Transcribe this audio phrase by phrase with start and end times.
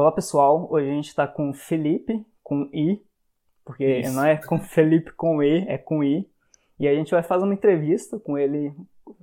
[0.00, 3.04] Olá pessoal, hoje a gente está com Felipe, com I,
[3.62, 4.14] porque Isso.
[4.14, 6.26] não é com Felipe com E, é com I.
[6.78, 8.74] E a gente vai fazer uma entrevista com ele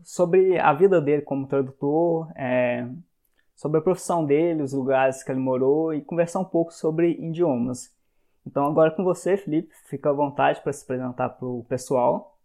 [0.04, 2.88] sobre a vida dele como tradutor, é,
[3.56, 7.92] sobre a profissão dele, os lugares que ele morou e conversar um pouco sobre idiomas.
[8.46, 12.40] Então agora com você, Felipe, fica à vontade para se apresentar para o pessoal.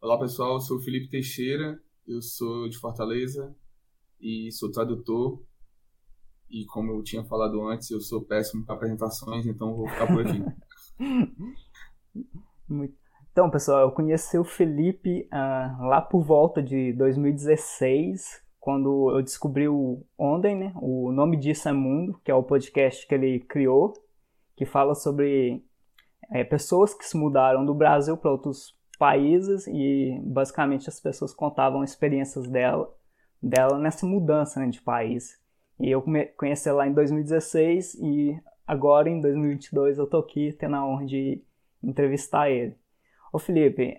[0.00, 1.76] Olá pessoal, eu sou o Felipe Teixeira,
[2.06, 3.52] eu sou de Fortaleza
[4.20, 5.42] e sou tradutor.
[6.54, 10.24] E como eu tinha falado antes, eu sou péssimo para apresentações, então vou ficar por
[10.24, 10.40] aqui.
[13.32, 19.66] Então, pessoal, eu conheci o Felipe uh, lá por volta de 2016, quando eu descobri
[19.66, 20.72] o Onden, né?
[20.76, 23.92] O nome disso é Mundo, que é o podcast que ele criou,
[24.54, 25.64] que fala sobre
[26.30, 31.82] é, pessoas que se mudaram do Brasil para outros países e basicamente as pessoas contavam
[31.82, 32.88] experiências dela,
[33.42, 35.42] dela nessa mudança né, de país.
[35.78, 36.04] E eu
[36.36, 41.42] conheci ela em 2016 e agora em 2022 eu tô aqui tendo a honra de
[41.82, 42.76] entrevistar ele.
[43.32, 43.98] Ô Felipe,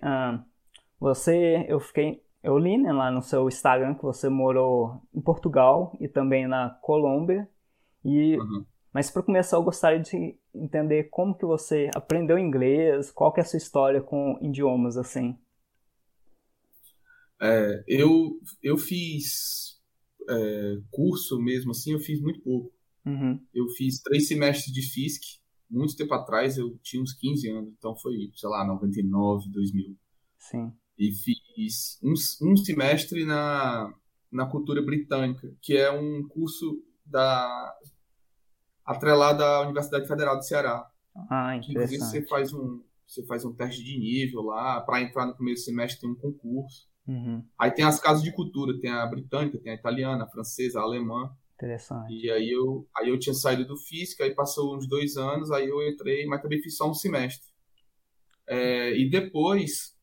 [1.00, 5.96] você, eu fiquei, eu li né, lá no seu Instagram que você morou em Portugal
[6.00, 7.48] e também na Colômbia.
[8.04, 8.66] E, uhum.
[8.94, 13.44] Mas para começar eu gostaria de entender como que você aprendeu inglês, qual que é
[13.44, 15.38] a sua história com idiomas assim.
[17.42, 19.75] É, eu, eu fiz
[20.30, 22.74] é, curso mesmo assim, eu fiz muito pouco.
[23.06, 23.40] Uhum.
[23.54, 27.96] Eu fiz três semestres de FISC muito tempo atrás, eu tinha uns 15 anos, então
[27.96, 29.96] foi, sei lá, 99, 2000.
[30.40, 30.72] Sim.
[30.98, 32.14] E fiz um,
[32.50, 33.94] um semestre na,
[34.32, 37.76] na cultura britânica, que é um curso da
[38.86, 40.90] atrelado à Universidade Federal do Ceará.
[41.30, 41.96] Ah, interessante.
[41.96, 45.60] Inclusive você faz um você faz um teste de nível lá, para entrar no primeiro
[45.60, 46.88] semestre tem um concurso.
[47.08, 47.44] Uhum.
[47.58, 50.84] Aí tem as casas de cultura, tem a britânica, tem a italiana, a francesa, a
[50.84, 51.32] alemã.
[51.56, 52.14] Interessante.
[52.14, 55.68] E aí eu, aí eu tinha saído do física, aí passou uns dois anos, aí
[55.68, 57.48] eu entrei, mas também fiz só um semestre.
[58.48, 59.96] É, e depois,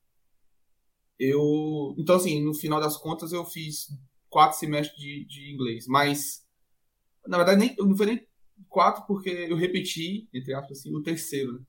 [1.18, 1.94] eu.
[1.98, 3.88] Então, assim, no final das contas, eu fiz
[4.28, 6.42] quatro semestres de, de inglês, mas.
[7.26, 8.26] Na verdade, nem, eu não foi nem
[8.68, 11.52] quatro, porque eu repeti, entre aspas, assim, o terceiro.
[11.52, 11.60] Né?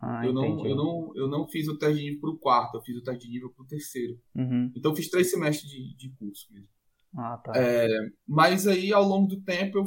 [0.00, 2.76] Ah, eu, não, eu, não, eu não fiz o teste de nível para o quarto,
[2.76, 4.20] eu fiz o teste de nível para o terceiro.
[4.34, 4.70] Uhum.
[4.76, 6.68] Então, eu fiz três semestres de, de curso mesmo.
[7.16, 7.52] Ah, tá.
[7.56, 7.88] É,
[8.26, 9.84] mas aí, ao longo do tempo, eu,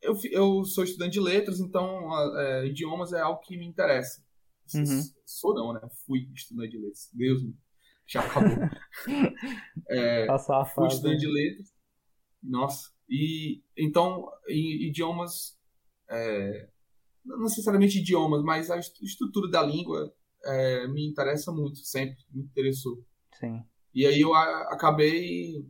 [0.00, 4.22] eu, eu sou estudante de letras, então é, idiomas é algo que me interessa.
[4.74, 5.02] Uhum.
[5.26, 5.80] Sou não, né?
[6.06, 7.10] Fui estudante de letras.
[7.12, 7.54] Deus me
[8.06, 8.68] já acabou.
[9.88, 11.72] é, Passar a fui estudante de letras.
[12.42, 12.90] Nossa.
[13.08, 15.58] E então, idiomas,
[16.08, 16.68] é,
[17.24, 20.12] não necessariamente idiomas, mas a estrutura da língua
[20.44, 23.04] é, me interessa muito, sempre me interessou.
[23.38, 23.62] Sim.
[23.94, 25.64] E aí eu acabei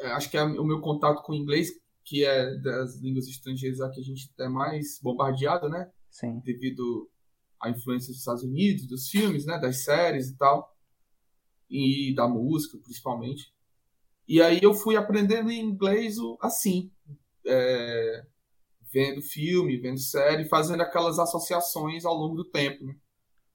[0.00, 1.70] é, acho que é o meu contato com o inglês,
[2.04, 5.90] que é das línguas estrangeiras a que a gente é mais bombardeado, né?
[6.10, 6.40] Sim.
[6.44, 7.10] Devido
[7.60, 9.58] à influência dos Estados Unidos, dos filmes, né?
[9.58, 10.74] Das séries e tal.
[11.68, 13.52] E da música, principalmente.
[14.26, 16.90] E aí eu fui aprendendo inglês assim.
[17.46, 18.26] É,
[18.92, 22.84] vendo filme, vendo série, fazendo aquelas associações ao longo do tempo.
[22.84, 22.96] Né?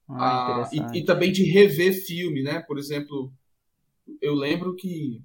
[0.09, 2.59] Ah, ah, e, e, também de rever filme, né?
[2.61, 3.33] Por exemplo,
[4.21, 5.23] eu lembro que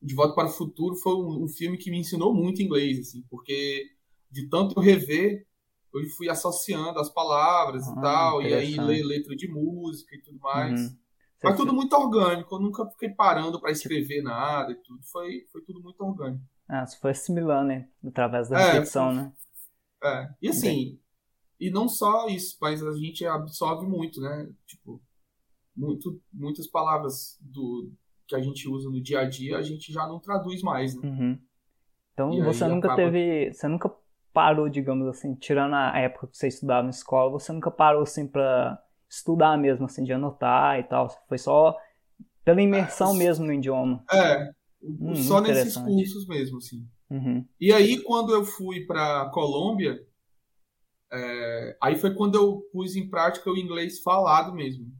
[0.00, 3.24] de Volta para o Futuro foi um, um, filme que me ensinou muito inglês, assim,
[3.30, 3.86] porque
[4.30, 5.46] de tanto eu rever,
[5.94, 10.20] eu fui associando as palavras ah, e tal, e aí ler letra de música e
[10.20, 10.80] tudo mais.
[10.80, 10.96] Uhum.
[11.42, 15.60] Mas tudo muito orgânico, eu nunca fiquei parando para escrever nada e tudo, foi, foi
[15.62, 16.44] tudo muito orgânico.
[16.74, 17.86] Ah, você foi assimilando, né?
[18.02, 19.32] Através da é, repetição, foi, né?
[20.04, 20.98] É, e assim,
[21.60, 24.48] e não só isso, mas a gente absorve muito, né?
[24.66, 24.98] Tipo,
[25.76, 27.92] muito, muitas palavras do,
[28.26, 31.06] que a gente usa no dia a dia, a gente já não traduz mais, né?
[31.06, 31.38] Uhum.
[32.14, 33.02] Então e você nunca acaba...
[33.02, 33.52] teve.
[33.52, 33.94] Você nunca
[34.32, 38.26] parou, digamos assim, tirando a época que você estudava na escola, você nunca parou assim
[38.26, 41.10] pra estudar mesmo, assim, de anotar e tal.
[41.28, 41.76] Foi só
[42.42, 44.02] pela imersão é, mesmo no idioma.
[44.10, 44.50] É,
[44.82, 46.86] hum, só nesses cursos mesmo, assim.
[47.10, 47.46] Uhum.
[47.60, 50.06] E aí, quando eu fui pra Colômbia,
[51.12, 54.90] é, aí foi quando eu pus em prática o inglês falado mesmo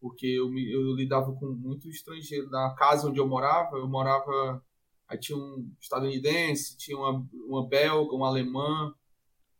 [0.00, 2.48] porque eu, me, eu lidava com muito estrangeiro.
[2.48, 4.64] Na casa onde eu morava, eu morava.
[5.06, 8.94] Aí tinha um estadunidense, tinha uma, uma belga, uma alemã.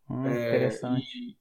[0.09, 1.37] Hum, é, interessante.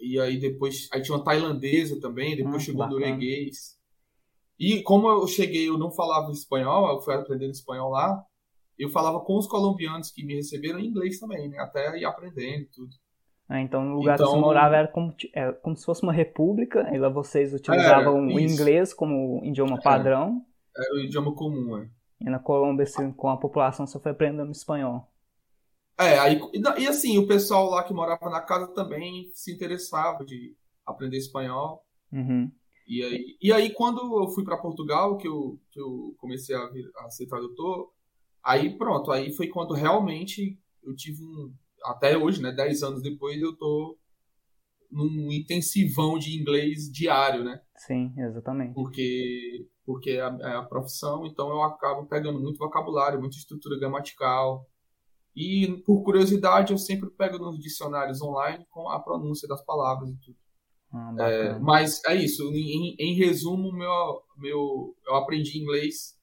[0.00, 0.88] E, e, aí depois.
[0.92, 3.78] Aí tinha uma tailandesa também, depois hum, chegou o norueguês.
[4.58, 8.24] E como eu cheguei, eu não falava espanhol, eu fui aprendendo espanhol lá.
[8.78, 11.58] Eu falava com os colombianos que me receberam em inglês também, né?
[11.58, 12.90] Até ir aprendendo e tudo.
[13.48, 16.02] Ah, então, no lugar então, que você então- morava era como, é, como se fosse
[16.02, 20.44] uma república, e lá vocês utilizavam o inglês como idioma padrão.
[20.76, 21.88] Era o idioma comum, é.
[22.20, 25.08] E na Colômbia, assim, com a população, você foi aprendendo espanhol.
[25.98, 26.40] É, aí,
[26.78, 31.84] e assim, o pessoal lá que morava na casa também se interessava de aprender espanhol.
[32.12, 32.50] Uhum.
[32.86, 36.66] E aí, e aí quando eu fui para Portugal, que eu, que eu comecei a,
[36.68, 37.90] vir, a ser tradutor,
[38.42, 41.52] aí pronto, aí foi quando realmente eu tive um.
[41.84, 42.50] Até hoje, né?
[42.50, 43.98] Dez anos depois, eu tô
[44.90, 47.60] num intensivão de inglês diário, né?
[47.76, 48.74] Sim, exatamente.
[48.74, 53.78] Porque, porque é a, é a profissão, então eu acabo pegando muito vocabulário, muita estrutura
[53.78, 54.66] gramatical.
[55.34, 60.16] E, por curiosidade, eu sempre pego nos dicionários online com a pronúncia das palavras e
[60.16, 60.36] tudo.
[60.94, 62.42] Ah, É, mas é isso.
[62.52, 66.16] Em, em resumo, meu, meu, eu aprendi inglês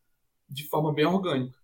[0.49, 1.57] de forma bem orgânica.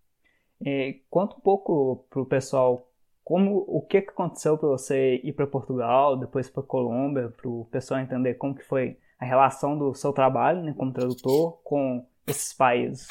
[0.62, 2.89] E conta um pouco pro pessoal
[3.24, 7.65] como o que, que aconteceu para você ir para Portugal, depois para Colômbia, para o
[7.65, 12.54] pessoal entender como que foi a relação do seu trabalho, né, como tradutor, com esses
[12.54, 13.07] países.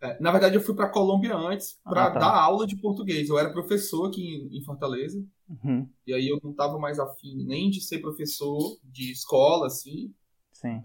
[0.00, 2.20] É, na verdade, eu fui para Colômbia antes para Ah, tá.
[2.20, 3.28] dar aula de português.
[3.28, 5.20] Eu era professor aqui em, em Fortaleza.
[5.48, 10.14] Uhum, E aí eu não estava mais afim nem de ser professor de escola, assim.
[10.52, 10.80] sim.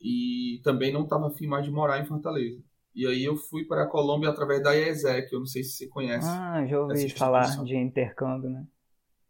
[0.00, 2.62] E também não estava afim mais de morar em Fortaleza.
[2.94, 5.32] E aí eu fui para a Colômbia através da IESEC.
[5.32, 6.26] Eu não sei se você conhece.
[6.26, 8.66] Ah, já ouvi falar de intercâmbio, né?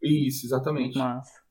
[0.01, 0.97] Isso, exatamente.
[0.97, 1.41] Massa.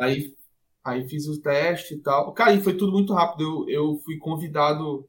[0.00, 0.36] Aí,
[0.84, 2.32] aí fiz o teste e tal.
[2.32, 3.68] Cara, e foi tudo muito rápido.
[3.68, 5.08] Eu, eu fui convidado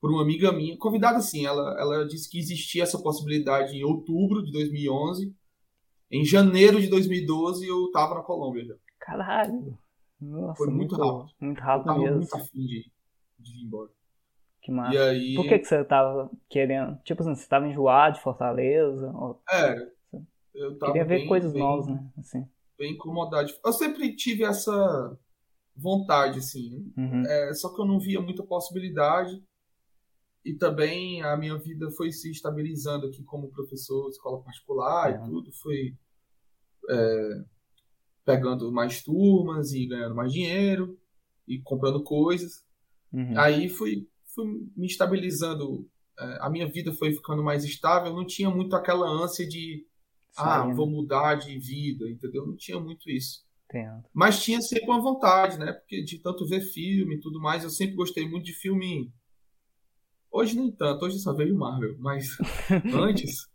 [0.00, 0.76] por uma amiga minha.
[0.78, 5.34] Convidada assim, ela, ela disse que existia essa possibilidade em outubro de 2011.
[6.10, 8.74] Em janeiro de 2012 eu tava na Colômbia já.
[8.98, 9.78] Caralho.
[10.20, 11.30] Nossa, Foi muito rápido.
[11.40, 12.16] Muito Eu rápido tava mesmo.
[12.16, 12.90] muito afim de,
[13.38, 13.90] de ir embora.
[14.62, 14.94] Que massa.
[14.94, 15.34] E aí.
[15.34, 16.98] Por que, que você tava querendo?
[17.04, 19.10] Tipo assim, você tava enjoado de Fortaleza?
[19.14, 19.90] Ou Era.
[20.54, 22.04] Eu tava queria ver bem- coisas bem- novas, né?
[22.18, 22.46] Assim.
[22.76, 23.50] Bem incomodado.
[23.64, 25.16] Eu sempre tive essa
[25.76, 26.92] vontade, assim.
[26.96, 27.22] Uhum.
[27.26, 29.42] É, só que eu não via muita possibilidade.
[30.44, 35.16] E também a minha vida foi se estabilizando aqui como professor de escola particular É.
[35.16, 35.52] e tudo.
[35.52, 35.94] Foi
[36.88, 37.44] é,
[38.24, 40.98] pegando mais turmas e ganhando mais dinheiro
[41.46, 42.64] e comprando coisas.
[43.12, 43.38] Uhum.
[43.38, 44.46] Aí fui, fui
[44.76, 45.88] me estabilizando.
[46.18, 48.12] é, a minha vida foi ficando mais estável.
[48.14, 49.86] Não tinha muito aquela ânsia de,
[50.36, 50.76] ah, Saindo.
[50.76, 52.46] vou mudar de vida, entendeu?
[52.46, 53.44] Não tinha muito isso.
[53.66, 54.04] Entendo.
[54.12, 55.72] Mas tinha sempre uma vontade, né?
[55.72, 59.12] Porque de tanto ver filme e tudo mais, eu sempre gostei muito de filme.
[60.30, 62.28] Hoje nem tanto, hoje só vejo Marvel, mas
[62.94, 63.48] antes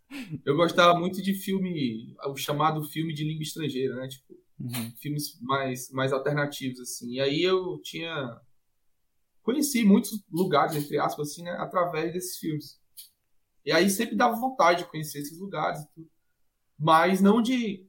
[0.45, 4.07] eu gostava muito de filme, o chamado filme de língua estrangeira, né?
[4.07, 4.89] Tipo, Uhum.
[5.01, 7.11] filmes mais, mais alternativos, assim.
[7.11, 8.39] E aí eu tinha.
[9.41, 11.51] Conheci muitos lugares, entre aspas, assim, né?
[11.59, 12.79] Através desses filmes.
[13.65, 16.09] E aí sempre dava vontade de conhecer esses lugares e tudo.
[16.79, 17.85] Mas não de.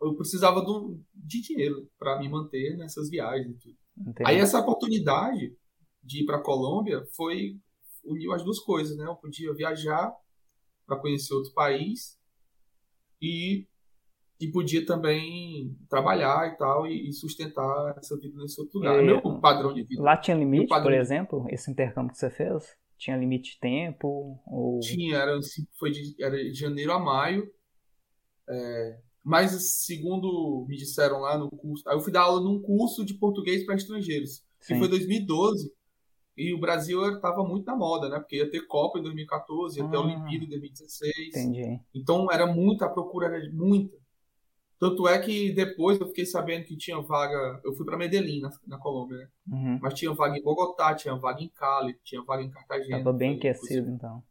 [0.00, 3.76] Eu precisava de, de dinheiro para me manter nessas viagens e tudo.
[3.98, 4.26] Entendo.
[4.26, 5.54] Aí essa oportunidade
[6.02, 7.58] de ir para Colômbia foi
[8.04, 9.04] uniu as duas coisas, né?
[9.04, 10.12] Eu podia viajar
[10.86, 12.18] para conhecer outro país
[13.20, 13.66] e,
[14.40, 18.98] e podia também trabalhar e tal e, e sustentar essa vida nesse outro lugar.
[18.98, 22.76] É, Meu padrão de vida Lá tinha limite, por exemplo, esse intercâmbio que você fez?
[22.96, 24.40] Tinha limite de tempo?
[24.46, 24.80] Ou...
[24.80, 27.48] tinha era assim, foi de, era de janeiro a maio.
[28.48, 33.04] É, mas segundo me disseram lá no curso, aí eu fui dar aula num curso
[33.04, 34.42] de português para estrangeiros.
[34.58, 34.78] que Sim.
[34.78, 35.70] foi 2012.
[36.38, 38.18] E o Brasil estava muito na moda, né?
[38.20, 40.00] Porque ia ter Copa em 2014, ia ter Ah.
[40.00, 41.12] Olimpíada em 2016.
[41.28, 41.80] Entendi.
[41.94, 43.96] Então era muita, a procura era muita.
[44.78, 47.60] Tanto é que depois eu fiquei sabendo que tinha vaga.
[47.64, 49.28] Eu fui para Medellín, na, na Colômbia, né?
[49.50, 49.78] Uhum.
[49.82, 52.98] Mas tinha vaga em Bogotá, tinha vaga em Cali, tinha vaga em Cartagena.
[52.98, 54.22] Tava bem aquecido, então.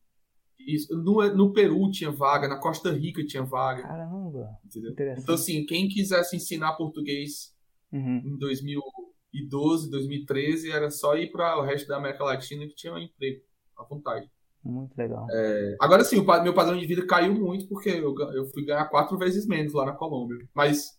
[0.58, 0.96] Isso.
[0.98, 3.84] No, no Peru tinha vaga, na Costa Rica tinha vaga.
[3.84, 4.58] Caramba.
[4.66, 4.92] entendeu?
[4.92, 5.24] interessante.
[5.24, 7.54] Então, assim, quem quisesse ensinar português
[7.92, 8.18] Uhum.
[8.26, 8.38] em
[9.34, 13.42] 2012, 2013, era só ir para o resto da América Latina que tinha um emprego
[13.78, 14.30] à vontade.
[14.64, 15.28] Muito legal.
[15.80, 19.18] Agora sim, o meu padrão de vida caiu muito porque eu, eu fui ganhar quatro
[19.18, 20.38] vezes menos lá na Colômbia.
[20.54, 20.98] Mas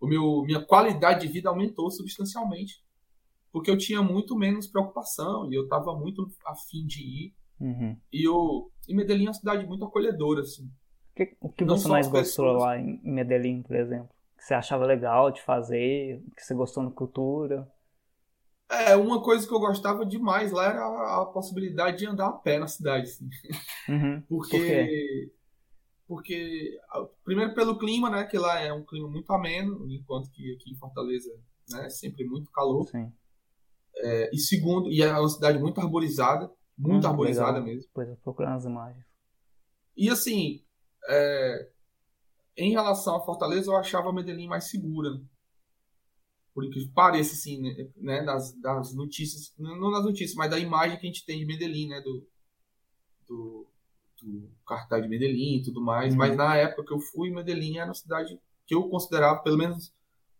[0.00, 2.84] o meu, minha qualidade de vida aumentou substancialmente
[3.56, 7.34] porque eu tinha muito menos preocupação e eu estava muito afim de ir.
[7.58, 7.96] Uhum.
[8.12, 10.64] E eu, e Medellín é uma cidade muito acolhedora, assim.
[10.66, 12.62] O que, o que Não você mais gostou pessoas.
[12.62, 14.10] lá em Medellín, por exemplo?
[14.36, 16.22] Que você achava legal de fazer?
[16.36, 17.70] Que você gostou na cultura?
[18.68, 22.32] É, uma coisa que eu gostava demais lá era a, a possibilidade de andar a
[22.32, 23.28] pé na cidade, assim.
[23.88, 24.22] Uhum.
[24.28, 25.30] Porque.
[25.30, 25.36] Por?
[26.08, 28.24] Porque, ah, primeiro pelo clima, né?
[28.24, 31.28] Que lá é um clima muito ameno, enquanto que aqui em Fortaleza
[31.68, 32.86] né, é sempre muito calor.
[32.88, 33.12] Sim.
[33.96, 37.64] É, e segundo, e é uma cidade muito arborizada, muito Hum, arborizada legal.
[37.64, 37.88] mesmo.
[37.88, 39.04] Depois eu procuro as imagens.
[39.96, 40.62] E assim,
[41.08, 41.68] é,
[42.56, 45.10] em relação a Fortaleza, eu achava Medellín mais segura.
[45.14, 45.20] né?
[46.54, 50.58] Por incrível que pareça, assim, né, né, das, das notícias, não das notícias, mas da
[50.58, 52.00] imagem que a gente tem de Medellín, né?
[52.00, 52.26] Do,
[53.28, 53.68] do,
[54.66, 56.18] cartaz de Medellín e tudo mais, Uhum.
[56.18, 59.92] mas na época que eu fui, Medellín era uma cidade que eu considerava, pelo menos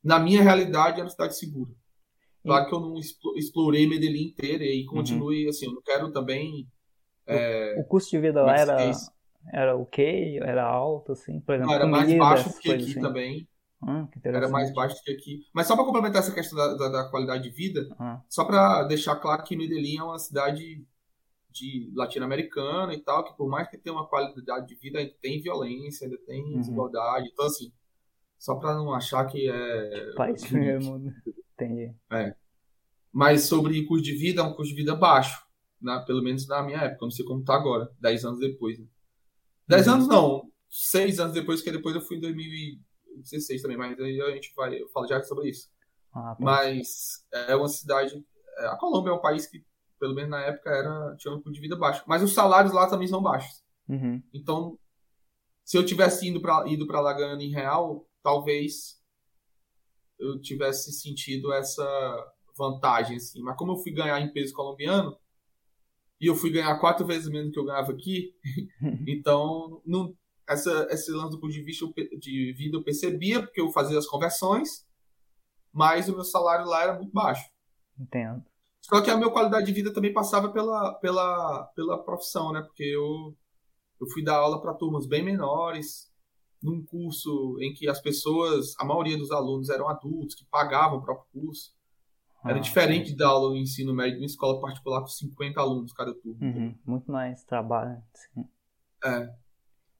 [0.02, 1.70] na minha realidade, era uma cidade segura.
[2.42, 4.86] Claro que eu não explo- explorei Medellín inteira e Uhum.
[4.86, 6.66] continue assim, eu não quero também
[7.78, 9.10] O custo de vida lá era, é isso.
[9.52, 10.38] Era ok?
[10.42, 11.40] Era alto, assim?
[11.40, 13.00] Por exemplo, não, era mais baixo essas que aqui assim.
[13.00, 13.48] também.
[13.82, 15.46] Ah, Era mais baixo que aqui.
[15.52, 18.84] Mas só para complementar essa questão da, da- da qualidade de vida, Ah, só para
[18.84, 20.84] deixar claro que Medellín é uma cidade
[21.50, 25.40] de latino-americana e tal, que por mais que tenha uma qualidade de vida, ainda tem
[25.40, 26.58] violência, ainda tem Uhum.
[26.60, 27.28] desigualdade.
[27.32, 27.72] Então, assim,
[28.38, 30.12] só para não achar que é.
[30.16, 31.14] país de primeiro mundo.
[31.54, 31.94] Entendi.
[33.12, 35.42] Mas sobre custo de vida, é um custo de vida baixo,
[35.80, 36.02] né?
[36.06, 38.78] pelo menos na minha época, não sei como tá agora, 10 anos depois.
[38.78, 38.86] Né?
[39.68, 39.94] 10 Uhum.
[39.94, 44.30] anos não, 6 anos depois, que depois eu fui em 2016 também, mas aí a
[44.32, 45.68] gente vai, eu falo já sobre isso.
[46.12, 46.44] Ah, tá.
[46.44, 48.24] Mas é uma cidade.
[48.58, 49.64] é, A Colômbia é um país que,
[49.98, 52.02] pelo menos na época, era, tinha um custo de vida baixo.
[52.06, 53.62] Mas os salários lá também são baixos.
[53.88, 54.22] Uhum.
[54.32, 54.78] Então,
[55.64, 59.00] se eu tivesse ido para ido pra lá ganhando em real, talvez
[60.18, 61.84] eu tivesse sentido essa
[62.56, 63.42] vantagem, assim.
[63.42, 65.16] Mas como eu fui ganhar em peso colombiano,
[66.20, 68.34] e eu fui ganhar quatro vezes menos do que eu ganhava aqui,
[69.06, 70.14] então não,
[70.48, 71.86] essa, esse lance do custo de, vista,
[72.18, 74.86] de vida eu percebia, porque eu fazia as conversões,
[75.72, 77.44] mas o meu salário lá era muito baixo.
[77.98, 78.44] Entendo.
[78.80, 82.62] Só que a minha qualidade de vida também passava pela, pela, pela profissão, né?
[82.62, 83.36] Porque eu,
[84.00, 86.08] eu fui dar aula para turmas bem menores,
[86.62, 91.02] num curso em que as pessoas, a maioria dos alunos eram adultos, que pagavam o
[91.02, 91.74] próprio curso.
[92.48, 95.60] Era Ah, diferente de dar aula no ensino médio em uma escola particular com 50
[95.60, 96.38] alunos cada turma.
[96.40, 96.74] Uhum.
[96.86, 98.02] Muito mais trabalho.
[98.14, 98.48] Sim.
[99.04, 99.34] É.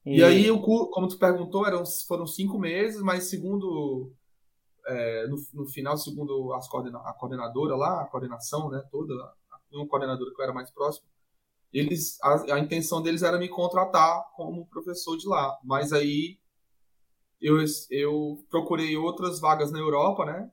[0.04, 4.12] E, aí, o cu- como tu perguntou, eram, foram cinco meses, mas segundo.
[4.86, 9.12] é, no, no final, segundo as coordena, a coordenadora lá, a coordenação, né, toda,
[9.72, 11.08] uma coordenadora que eu era mais próximo,
[11.72, 15.58] eles, a, a intenção deles era me contratar como professor de lá.
[15.64, 16.38] Mas aí
[17.40, 17.56] eu,
[17.90, 20.50] eu procurei outras vagas na Europa, né?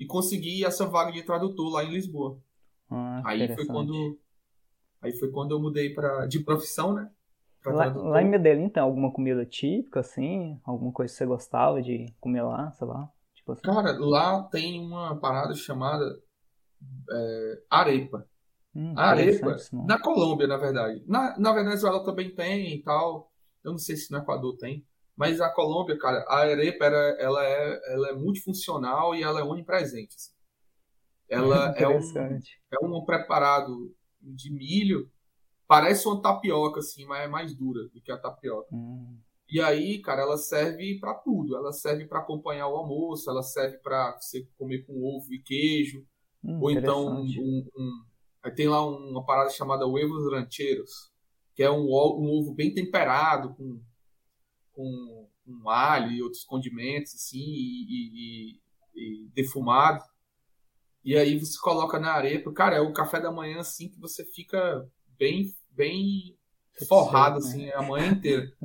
[0.00, 2.40] E consegui essa vaga de tradutor lá em Lisboa.
[2.88, 4.18] Ah, Aí foi quando.
[5.02, 7.10] Aí foi quando eu mudei para de profissão, né?
[7.66, 10.58] Lá, lá em Medellín tem alguma comida típica, assim?
[10.64, 13.10] Alguma coisa que você gostava de comer lá, sei lá?
[13.34, 13.62] Tipo assim.
[13.62, 16.18] Cara, lá tem uma parada chamada
[17.10, 18.26] é, arepa.
[18.74, 21.04] Hum, arepa, na Colômbia, na verdade.
[21.06, 23.30] Na, na Venezuela também tem e tal.
[23.62, 24.86] Eu não sei se no Equador tem.
[25.20, 29.44] Mas a Colômbia, cara, a arepa era, ela, é, ela é multifuncional e ela é
[29.44, 30.16] onipresente.
[30.16, 30.32] assim.
[31.28, 32.00] Ela é um,
[32.72, 35.10] é um preparado de milho.
[35.68, 38.74] Parece uma tapioca, assim, mas é mais dura do que a tapioca.
[38.74, 39.18] Hum,
[39.50, 41.56] E aí, cara, ela serve pra tudo.
[41.56, 46.06] Ela serve pra acompanhar o almoço, ela serve pra você comer com ovo e queijo,
[46.42, 48.04] hum, ou então um, um-
[48.42, 51.10] aí tem lá uma parada chamada huevos rancheros,
[51.54, 53.82] que é um, um ovo bem temperado com
[54.74, 58.60] com, com alho e outros condimentos assim e, e-
[58.94, 60.04] e- e defumado.
[61.04, 64.24] E aí você coloca na arepa, cara, é o café da manhã assim que você
[64.24, 64.86] fica
[65.18, 66.36] bem bem
[66.88, 67.38] forrado né?
[67.38, 68.52] assim a manhã inteira.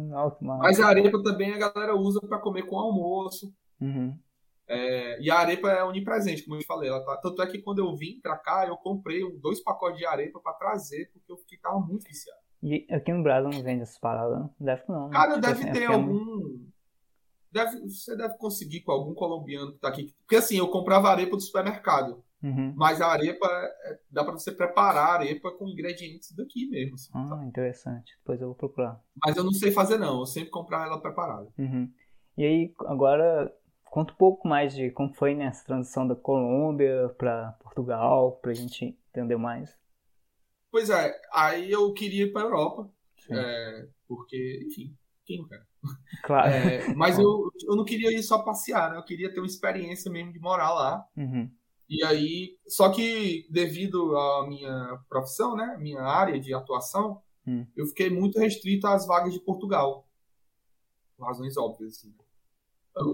[0.60, 3.54] Mas a arepa também a galera usa para comer com almoço.
[3.80, 4.18] Uhum.
[4.68, 6.90] É, e a arepa é onipresente, como eu te falei.
[6.90, 10.00] Ela tá, tanto é que quando eu vim pra cá, eu comprei um- dois pacotes
[10.00, 12.40] de arepa para trazer, porque eu fiquei, tava muito viciado.
[12.68, 14.40] E aqui no Brasil não vende essas paradas?
[14.40, 14.50] não?
[14.60, 15.08] Deve não.
[15.08, 15.14] né?
[15.14, 16.66] Cara, Tipo deve assim, é ter é algum.
[17.52, 20.14] Deve, você deve conseguir com algum colombiano que tá aqui.
[20.22, 22.24] Porque assim, eu comprava arepa do supermercado.
[22.44, 22.74] Uhum.
[22.76, 26.96] Mas a arepa, é- dá para você preparar a arepa com ingredientes daqui mesmo.
[26.96, 27.10] assim?
[27.14, 28.14] Ah, interessante.
[28.18, 29.00] Depois eu vou procurar.
[29.24, 30.20] Mas eu não sei fazer, não.
[30.20, 31.48] Eu sempre comprava ela preparada.
[31.58, 31.90] Uhum.
[32.38, 33.54] E aí, agora,
[33.86, 38.54] conta um pouco mais de como foi né, essa transição da Colômbia para Portugal, pra
[38.54, 39.78] gente entender mais.
[40.76, 42.92] Pois é, aí eu queria ir pra Europa.
[43.18, 43.34] Sim.
[43.34, 44.94] é, porque, enfim,
[45.26, 45.64] quem não quer?
[46.22, 46.50] Claro.
[46.50, 48.98] É, mas eu, eu não queria ir só passear, né?
[48.98, 51.08] Eu queria ter uma experiência mesmo de morar lá.
[51.16, 51.50] Uhum.
[51.88, 57.66] E aí, só que devido à minha profissão, né, minha área de atuação, Hum.
[57.74, 60.06] eu fiquei muito restrito às vagas de Portugal.
[61.16, 61.94] Por razões óbvias.
[62.00, 62.14] Assim,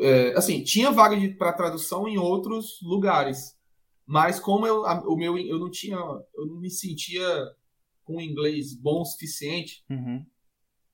[0.01, 3.55] É, assim tinha vaga para tradução em outros lugares,
[4.11, 7.23] mas como eu, a- o meu, eu não tinha, eu não me sentia
[8.03, 10.25] com inglês bom o suficiente Uhum.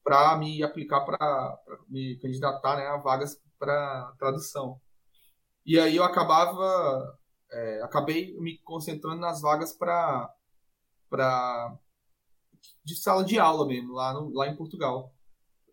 [0.03, 1.59] para me aplicar para
[1.89, 4.79] me candidatar né, a vagas para tradução.
[5.65, 7.17] E aí eu acabava,
[7.51, 10.31] é, acabei me concentrando nas vagas para
[11.09, 11.75] para
[12.83, 15.11] de sala de aula mesmo lá no, lá em Portugal.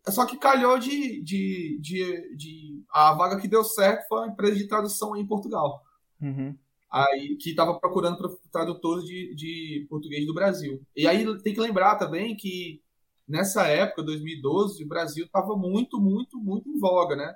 [0.09, 4.57] Só que calhou de, de, de, de a vaga que deu certo foi a empresa
[4.57, 5.83] de tradução em Portugal
[6.21, 6.57] Uhum.
[6.95, 10.81] Aí que estava procurando pro- tradutores de, de português do Brasil.
[10.97, 12.83] E aí tem que lembrar também que
[13.27, 17.35] nessa época, 2012, o Brasil estava muito, muito, muito em voga, né?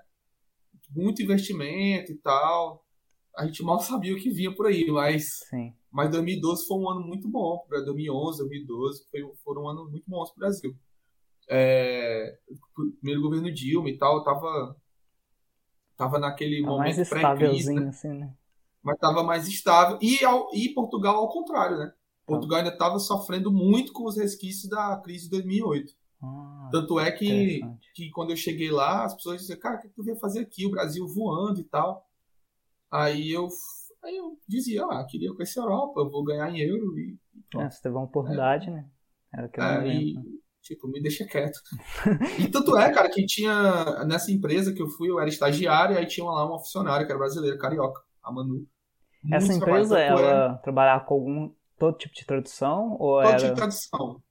[0.94, 2.84] Muito investimento e tal.
[3.36, 5.74] A gente mal sabia o que vinha por aí, mas, Sim.
[5.90, 7.64] mas 2012 foi um ano muito bom.
[7.68, 10.76] Para 2011, 2012 foi, foram um ano muito bons para o Brasil.
[11.48, 12.38] É,
[13.00, 14.76] primeiro governo Dilma e tal, tava,
[15.96, 17.88] tava naquele Tá momento mais pré-crise, estávelzinho, né?
[17.88, 18.34] assim, né?
[18.82, 19.98] Mas estava mais estável.
[20.00, 21.92] E, ao, e Portugal ao contrário, né?
[22.26, 25.92] Portugal ainda estava sofrendo muito com os resquícios da crise de 2008.
[26.22, 27.60] Ah, Tanto é que,
[27.94, 30.66] que quando eu cheguei lá, as pessoas diziam, cara, o que tu veio fazer aqui?
[30.66, 32.06] O Brasil voando e tal.
[32.90, 33.48] Aí eu,
[34.02, 37.16] aí eu dizia, ah, queria conhecer a Europa, eu vou ganhar em euro e
[37.50, 37.66] pronto.
[37.66, 38.86] É, você teve uma oportunidade, né?
[39.32, 40.02] Era aquele É, momento.
[40.02, 40.22] e, né?
[40.62, 41.58] tipo, me deixa quieto.
[42.38, 45.98] e tanto é, cara, que tinha, nessa empresa que eu fui, eu era estagiário, e
[45.98, 48.66] aí tinha lá uma funcionária que era brasileira, carioca, a Manu.
[49.32, 53.50] Essa empresa, é, ela trabalhava com algum todo tipo de tradução ou todo era tipo
[53.50, 54.22] de tradução.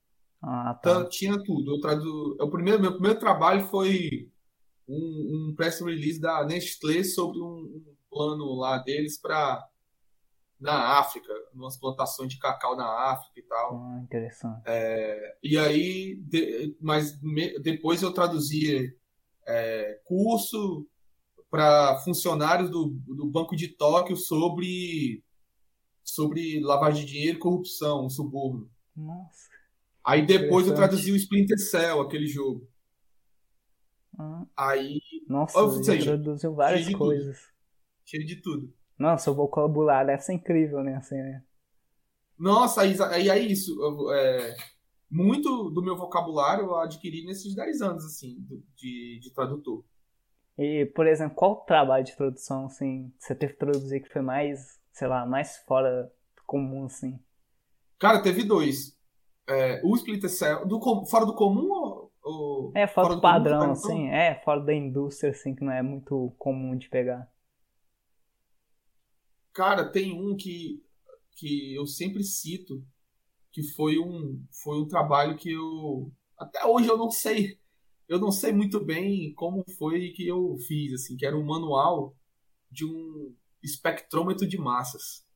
[0.42, 1.08] ah, Então, tá.
[1.08, 1.76] tinha tudo.
[1.76, 2.36] Eu tradu...
[2.40, 4.30] o primeiro, meu primeiro trabalho foi
[4.88, 9.66] um, um press release da Nestlé sobre um, um plano lá deles para
[10.60, 13.76] na África, umas plantações de cacau na África e tal.
[13.76, 14.62] Ah, interessante.
[15.42, 18.92] E aí, de- mas me- depois eu traduzia
[19.46, 20.84] é, curso
[21.50, 25.22] para funcionários do, do Banco de Tóquio sobre
[26.04, 28.70] sobre lavagem de dinheiro e corrupção, suborno.
[28.96, 29.48] Nossa.
[30.04, 32.66] Aí depois eu traduzi o Splinter Cell, aquele jogo.
[34.18, 37.38] Ah, Aí, nossa, Ou seja, traduziu várias cheio de coisas.
[38.04, 38.72] cheio de tudo.
[38.98, 40.96] Nossa, o vocabulário ser incrível, né?
[40.96, 41.44] Assim, né?
[42.38, 43.80] Nossa, aí, aí é isso.
[43.80, 44.56] eu- é,
[45.10, 48.38] muito do meu vocabulário eu adquiri nesses 10 anos, assim,
[48.76, 49.84] de, de tradutor.
[50.58, 54.78] E, por exemplo, qual trabalho de tradução, assim, você teve que traduzir que foi mais,
[54.92, 56.04] sei lá, mais fora
[56.36, 57.18] do comum, assim?
[57.98, 58.96] Cara, teve dois.
[59.48, 63.58] É, o Splinter Cell, do, fora do comum ou, ou- É, fora do comum, padrão,
[63.58, 63.72] cara?
[63.72, 67.30] assim, é, fora da indústria, assim, que não é muito comum de pegar.
[69.52, 70.82] Cara, tem um que,
[71.36, 72.84] que eu sempre cito,
[73.52, 76.12] que foi um, foi um trabalho que eu.
[76.38, 77.58] Até hoje eu não sei.
[78.08, 82.16] Eu não sei muito bem como foi que eu fiz, assim, que era um manual
[82.70, 85.26] de um espectrômetro de massas.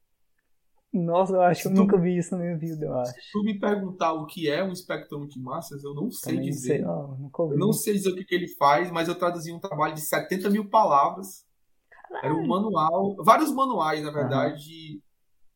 [0.93, 3.13] Nossa, eu acho que eu nunca vi isso na minha vida, eu acho.
[3.13, 6.51] Se tu me perguntar o que é um espectrômetro de massas, eu não sei Também
[6.51, 6.77] não dizer.
[6.77, 6.81] sei,
[7.19, 7.55] nunca ouvi.
[7.55, 10.03] Eu não sei dizer o que, que ele faz, mas eu traduzi um trabalho de
[10.03, 11.47] 70 mil palavras.
[12.23, 15.03] Era um manual, vários manuais, na verdade, de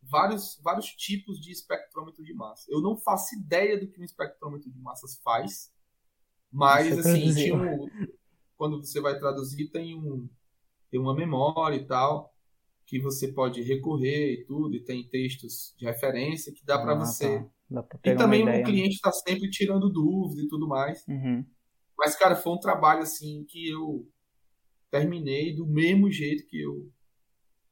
[0.02, 2.64] vários, vários tipos de espectrômetro de massa.
[2.70, 5.70] Eu não faço ideia do que um espectrômetro de massas faz,
[6.57, 7.90] mas Você assim, um-
[8.57, 10.29] quando você vai traduzir, tem, um,
[10.90, 12.35] tem uma memória e tal,
[12.87, 16.99] que você pode recorrer e tudo, e tem textos de referência que dá para Ah,
[17.05, 17.40] você.
[17.40, 17.51] tá.
[17.69, 21.05] Dá pra E também ideia, o cliente está sempre tirando dúvida e tudo mais.
[21.07, 21.14] né?
[21.14, 21.47] Uhum.
[21.99, 24.09] Mas, cara, foi um trabalho assim que eu
[24.90, 26.88] terminei do mesmo jeito que eu,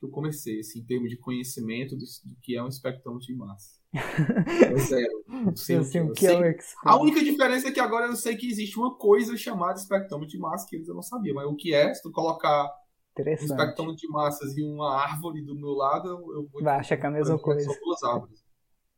[0.01, 3.35] que eu comecei, assim, em termos de conhecimento do, do que é um espectrômetro de
[3.35, 3.81] massa.
[3.95, 5.25] É zero.
[5.29, 6.77] Não sei Assim, eu o que é o expert?
[6.85, 10.39] A única diferença é que agora eu sei que existe uma coisa chamada espectrômetro de
[10.39, 11.33] massa que antes eu não sabia.
[11.35, 12.69] Mas o que é, se tu colocar
[13.19, 17.05] um espectrômetro de massas e uma árvore do meu lado, eu, vou Vai achar que
[17.05, 17.65] é a mesma coisa.
[17.65, 18.45] São duas árvores.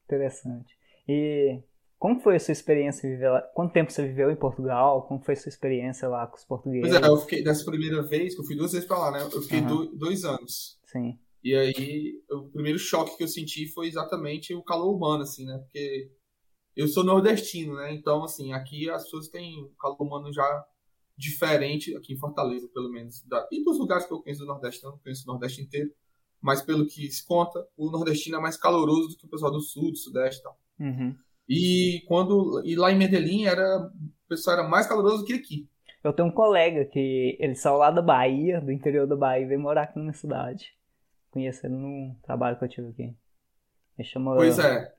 [0.05, 0.75] Interessante.
[1.09, 1.63] E
[1.99, 3.43] como foi a sua experiência viver lá?
[3.55, 5.03] Quanto tempo você viveu em Portugal?
[5.07, 6.89] Como foi a sua experiência lá com os portugueses?
[6.91, 9.23] Pois é, eu fiquei dessa primeira vez, que eu fui duas vezes pra lá, né?
[9.23, 10.79] Eu fiquei do- dois anos.
[10.87, 11.19] Sim.
[11.43, 15.59] E aí, o primeiro choque que eu senti foi exatamente o calor humano, assim, né?
[15.59, 16.11] Porque
[16.75, 17.95] eu sou nordestino, né?
[17.95, 20.67] Então, assim, aqui as pessoas têm um calor humano já
[21.17, 23.23] diferente, aqui em Fortaleza, pelo menos.
[23.27, 23.49] Da...
[23.51, 25.91] E dos lugares que eu conheço do Nordeste, não conheço o Nordeste inteiro.
[26.41, 29.61] Mas pelo que se conta, o nordestino é mais caloroso do que o pessoal do
[29.61, 30.59] Sul, do Sudeste e tal.
[30.79, 31.17] Uhum.
[31.49, 32.63] E, quando...
[32.65, 33.79] e lá em Medellín, era...
[33.79, 35.69] o pessoal era mais caloroso que aqui.
[36.05, 39.49] Eu tenho um colega que ele saiu lá da Bahia, do interior da Bahia, e
[39.49, 40.73] veio morar aqui na minha cidade.
[41.37, 43.15] Conheci ele num trabalho que eu tive aqui.
[43.99, 44.35] Ele chama.
[44.35, 44.97] Pois é.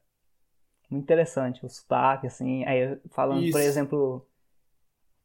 [0.88, 2.63] Muito interessante o sotaque, assim.
[2.65, 3.69] Aí falando, por Isso.
[3.69, 4.23] exemplo,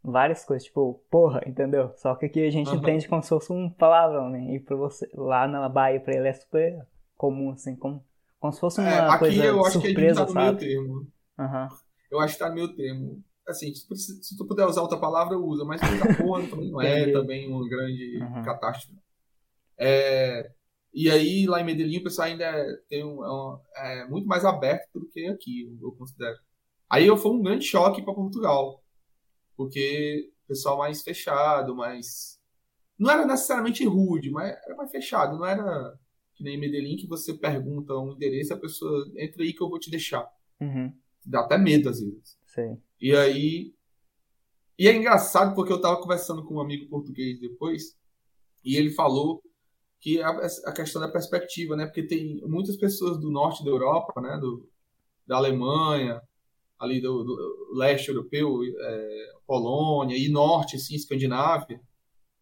[0.03, 1.93] várias coisas, tipo, porra, entendeu?
[1.97, 2.79] Só que aqui a gente Aham.
[2.79, 4.55] entende como se fosse um palavrão, né?
[4.55, 8.03] E pra você, lá na Bahia, pra ele é super comum, assim, como,
[8.41, 10.67] como se fosse uma É, aqui coisa eu acho que surpresa, tá no meio sabe?
[10.67, 11.07] termo.
[11.39, 11.69] Aham.
[12.11, 13.23] Eu acho que tá no meio termo.
[13.47, 16.81] Assim, se tu, se tu puder usar outra palavra, usa, mas coisa porra também não
[16.81, 18.43] é também uma grande Uhum.
[18.45, 18.99] catástrofe.
[19.79, 20.51] É,
[20.93, 23.25] e aí, lá em Medellín, o pessoal ainda é, tem um,
[23.77, 26.39] é é muito mais aberto do que aqui, eu considero.
[26.89, 28.83] Aí eu foi um grande choque para Portugal,
[29.57, 32.39] porque o pessoal mais fechado, mais.
[32.99, 35.99] Não era necessariamente rude, mas era mais fechado, não era
[36.35, 39.63] que nem em Medellín que você pergunta um endereço e a pessoa entra aí que
[39.63, 40.29] eu vou te deixar.
[40.61, 40.93] Uhum.
[41.25, 42.39] Dá até medo às vezes.
[42.47, 42.77] Sei.
[43.01, 43.75] E aí.
[44.79, 47.97] E é engraçado porque eu estava conversando com um amigo português depois,
[48.65, 49.43] e ele falou
[50.03, 51.87] que a, a, questão da perspectiva, né?
[51.87, 54.37] Porque tem muitas pessoas do norte da Europa, né?
[54.37, 54.69] Do,
[55.25, 56.21] da Alemanha,
[56.77, 61.81] ali do, do leste europeu, é, Polônia e norte, assim, Escandinávia,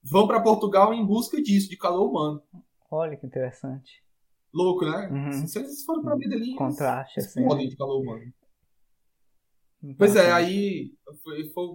[0.02, 2.42] vão para Portugal em busca disso, de calor humano.
[2.90, 4.02] Olha que interessante.
[4.52, 5.08] Louco, né?
[5.08, 5.46] Uhum.
[5.46, 7.46] Se eles forem para Medellín, contraste, eles assim.
[7.46, 7.70] Podem né?
[7.70, 8.32] de calor humano.
[9.98, 11.66] Pois é, aí foi, foi,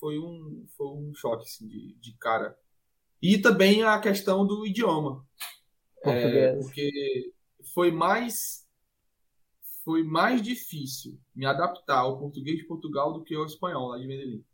[0.00, 2.56] foi, um, foi um choque assim, de, de cara.
[3.24, 5.24] E também a questão do idioma.
[6.02, 7.32] É, porque
[7.72, 8.68] foi mais
[9.82, 14.06] foi mais difícil me adaptar ao português de Portugal do que ao espanhol lá de
[14.06, 14.44] Medellín.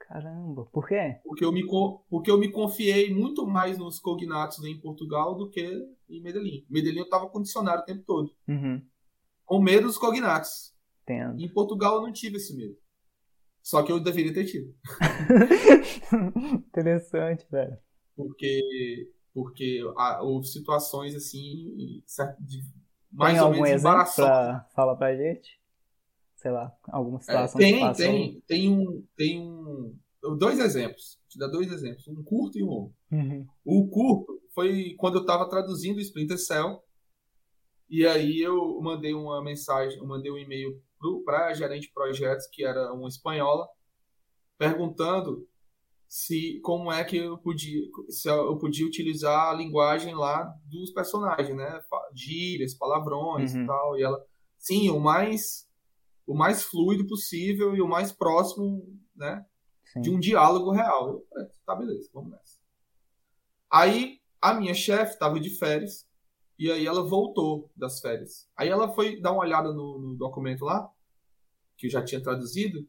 [0.00, 1.20] Caramba, por quê?
[1.24, 1.64] Porque eu me,
[2.08, 5.64] porque eu me confiei muito mais nos cognatos em Portugal do que
[6.08, 6.66] em Medellín.
[6.68, 8.34] Medellín eu estava condicionado o tempo todo.
[8.48, 8.84] Uhum.
[9.44, 10.74] Com medo dos cognatos.
[11.04, 11.40] Entendo.
[11.40, 12.76] Em Portugal eu não tive esse medo.
[13.62, 14.74] Só que eu deveria ter tido.
[16.66, 17.78] Interessante, velho.
[18.26, 19.82] Porque, porque
[20.20, 22.02] houve situações assim,
[22.38, 22.64] de,
[23.12, 25.60] mais tem ou algum menos pra falar pra gente?
[26.36, 29.94] Sei lá, alguma é, situação é, tem, tem, tem um, tem um,
[30.38, 31.18] dois exemplos.
[31.28, 32.94] Te dar dois exemplos, um curto e um longo.
[33.12, 33.46] Uhum.
[33.64, 36.82] O curto foi quando eu estava traduzindo o Splinter Cell
[37.88, 40.80] e aí eu mandei uma mensagem, eu mandei um e-mail
[41.24, 43.68] para a gerente de projetos que era uma espanhola
[44.56, 45.46] perguntando
[46.10, 51.56] se como é que eu podia se eu podia utilizar a linguagem lá dos personagens,
[51.56, 51.80] né?
[52.12, 53.62] Gírias, palavrões uhum.
[53.62, 53.96] e tal.
[53.96, 54.26] E ela,
[54.58, 55.68] sim, o mais
[56.26, 59.46] o mais fluido possível e o mais próximo, né?
[59.84, 60.00] Sim.
[60.00, 61.10] De um diálogo real.
[61.10, 62.58] Eu falei, tá beleza, vamos nessa.
[63.70, 66.08] Aí a minha chefe estava de férias
[66.58, 68.48] e aí ela voltou das férias.
[68.56, 70.90] Aí ela foi dar uma olhada no, no documento lá
[71.76, 72.84] que eu já tinha traduzido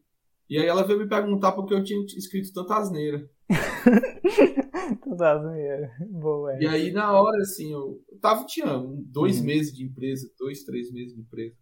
[0.52, 3.26] e aí ela veio me perguntar por que eu tinha escrito tanta asneira.
[5.02, 5.90] tanta asneira.
[6.10, 6.62] Boa.
[6.62, 8.66] E aí, na hora, assim, eu, tava, tinha
[9.06, 9.46] dois uhum.
[9.46, 11.56] meses de empresa, dois, três meses de empresa.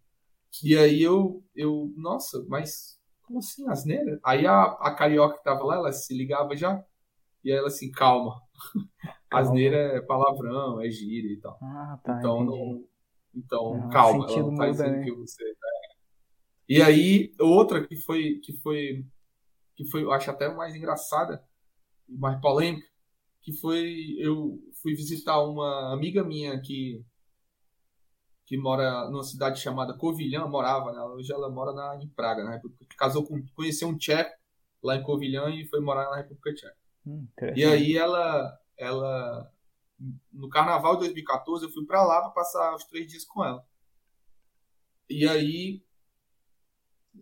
[0.61, 4.19] E aí eu, eu nossa, mas como assim, asneira?
[4.25, 6.83] Aí a, a carioca que tava lá, ela se ligava já.
[7.45, 8.41] E aí ela assim, calma.
[9.31, 9.47] calma.
[9.47, 11.57] Asneira é palavrão, é gíria e tal.
[11.61, 12.19] Ah, tá.
[12.19, 12.83] Então, não,
[13.33, 15.03] então calma, ela não tá dizendo né?
[15.05, 15.45] que você.
[15.45, 15.80] Né?
[16.71, 19.05] E aí, outra que foi, que foi,
[19.75, 21.43] que foi, eu acho até mais engraçada,
[22.07, 22.87] mais polêmica,
[23.41, 27.03] que foi, eu fui visitar uma amiga minha que,
[28.45, 31.01] que mora numa cidade chamada Covilhã, morava, né?
[31.01, 34.33] hoje ela mora na, em Praga, na República, casou com, conheceu um tcheco
[34.81, 36.77] lá em Covilhã e foi morar na República Tcheca.
[37.05, 39.51] Hum, e aí ela, ela,
[40.31, 43.61] no Carnaval de 2014, eu fui para lá para passar os três dias com ela.
[45.09, 45.83] E aí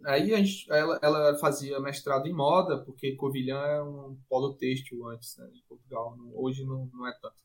[0.06, 5.36] Aí gente, ela, ela, fazia mestrado em moda, porque Covilhã é um polo têxtil antes,
[5.38, 6.16] né, de Portugal.
[6.34, 7.36] Hoje não, não é tanto.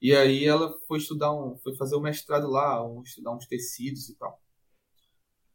[0.00, 3.46] E aí ela foi estudar um, foi fazer o um mestrado lá, um, estudar uns
[3.46, 4.40] tecidos e tal.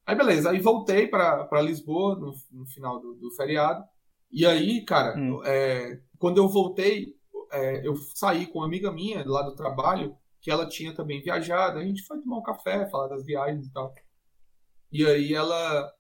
[0.06, 3.84] Aí beleza, aí voltei para Lisboa no, no final do, do, feriado.
[4.32, 5.42] E aí, cara, hum.
[5.46, 7.16] é, quando eu voltei,
[7.52, 11.80] é, eu saí com uma amiga minha lá do trabalho, que ela tinha também viajado.
[11.80, 13.94] A gente foi tomar um café, falar das viagens e tal.
[14.92, 15.94] E aí ela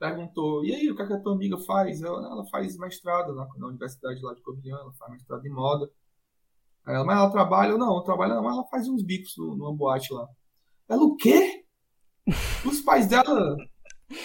[0.00, 2.02] perguntou, e aí, o que, é que a tua amiga faz?
[2.02, 5.90] Ela, ela faz mestrado na, na, universidade lá de Covilhã, ela faz mestrado em moda.
[6.86, 7.76] Aí ela, mas ela trabalha?
[7.76, 10.26] Não, não trabalha não, mas ela faz uns bicos no, numa boate lá.
[10.88, 11.64] Ela, o quê?
[12.64, 13.56] Os pais dela,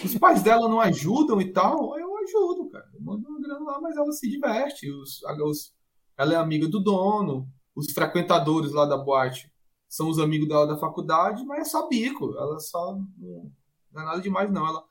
[0.03, 1.97] os pais dela não ajudam e tal?
[1.97, 2.85] Eu ajudo, cara.
[2.93, 4.91] Eu mando uma grana lá, mas ela se diverte.
[4.91, 5.73] Os, os,
[6.17, 9.51] ela é amiga do dono, os frequentadores lá da boate
[9.87, 12.35] são os amigos dela da faculdade, mas é só bico.
[12.37, 13.51] Ela só não,
[13.91, 14.67] não é nada demais, não.
[14.67, 14.83] Ela,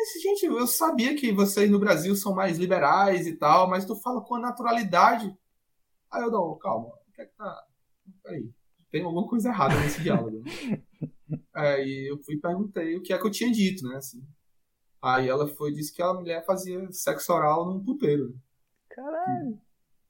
[0.00, 3.94] mas, gente, eu sabia que vocês no Brasil são mais liberais e tal, mas tu
[3.94, 5.36] fala com a naturalidade.
[6.10, 7.64] Aí eu dou, calma, o que é que tá.
[8.22, 8.50] Peraí,
[8.90, 10.42] tem alguma coisa errada nesse diálogo.
[11.54, 13.96] Aí eu fui e perguntei o que é que eu tinha dito, né?
[13.96, 14.26] Assim.
[15.02, 18.34] Aí ela foi disse que a mulher fazia sexo oral num puteiro.
[18.88, 19.60] Caralho.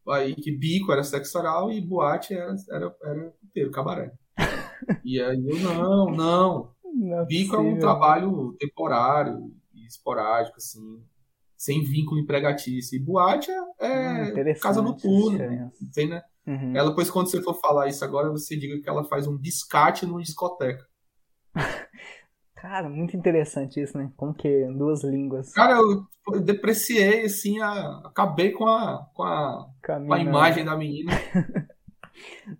[0.08, 4.12] Aí que bico era sexo oral e boate era, era, era puteiro, cabaré.
[5.04, 6.74] e aí eu, não, não.
[6.84, 9.59] não é bico é um trabalho temporário
[9.90, 11.02] esporádico, assim,
[11.56, 12.96] sem vínculo empregatício.
[12.96, 13.54] E boate é,
[13.86, 15.72] é hum, casa noturna.
[15.94, 16.22] Tem, né?
[16.46, 16.76] Uhum.
[16.76, 20.06] Ela, pois, quando você for falar isso agora, você diga que ela faz um biscate
[20.06, 20.86] numa discoteca.
[22.54, 24.12] Cara, muito interessante isso, né?
[24.18, 25.50] Como que duas línguas.
[25.54, 28.02] Cara, eu depreciei, assim, a...
[28.04, 31.10] acabei com a, com a, com a imagem da menina.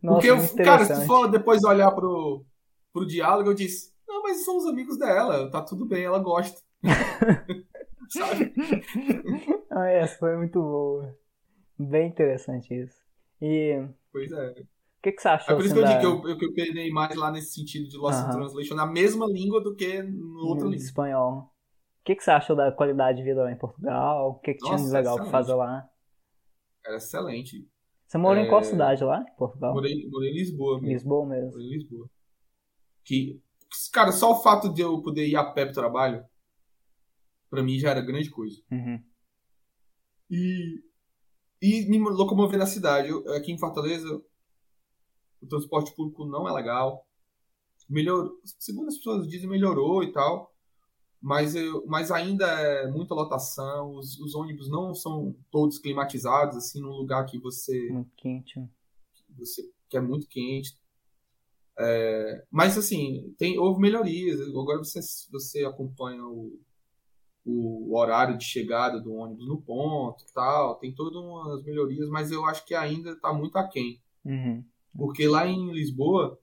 [0.02, 2.42] Nossa, Porque, eu, cara, se for depois olhar pro,
[2.94, 6.58] pro diálogo, eu disse, não, mas são os amigos dela, tá tudo bem, ela gosta.
[8.08, 8.52] sabe?
[9.70, 11.16] ah, essa foi muito boa.
[11.78, 12.98] Bem interessante isso.
[13.40, 13.88] E.
[14.12, 14.50] Pois é.
[14.50, 15.54] O que, que você achou?
[15.54, 15.88] É por isso assim, que eu da...
[15.88, 19.26] digo que eu, que eu penei mais lá nesse sentido de Lost Translation, na mesma
[19.26, 20.84] língua do que no outra no língua.
[20.84, 21.54] espanhol.
[22.00, 24.30] O que, que você achou da qualidade de vida lá em Portugal?
[24.30, 25.30] O que, que tinha de Nossa, legal pra excelente.
[25.30, 25.88] fazer lá?
[26.84, 27.66] Era excelente.
[28.06, 29.72] Você morou em qual É, cidade lá, em Portugal?
[29.72, 30.80] Morei, morei em Lisboa.
[30.80, 30.88] mesmo.
[30.92, 31.52] Lisboa mesmo.
[31.52, 32.10] Morei em Lisboa.
[33.04, 33.40] Que,
[33.92, 36.24] cara, só o fato de eu poder ir a pé pro trabalho,
[37.50, 38.62] pra mim já era grande coisa.
[38.70, 39.02] Uhum.
[40.30, 40.82] E,
[41.60, 43.08] e me locomover na cidade.
[43.08, 44.22] Eu- aqui em Fortaleza,
[45.42, 47.06] o transporte público não é legal.
[47.88, 50.54] Melhor, segundo as pessoas dizem, melhorou e tal.
[51.20, 53.96] Mas, eu, mas ainda é muita lotação.
[53.96, 58.58] Os, os ônibus não são todos climatizados, assim, num lugar que você Muito quente.
[58.58, 58.68] né?
[59.36, 60.78] você que é muito quente.
[61.78, 64.40] É, mas assim, tem, houve melhorias.
[64.40, 66.58] Agora você, você acompanha o,
[67.50, 70.76] o horário de chegada do ônibus no ponto tal.
[70.76, 74.00] Tem todas umas melhorias, mas eu acho que ainda está muito aquém.
[74.24, 74.64] Uhum.
[74.96, 76.38] Porque lá em Lisboa.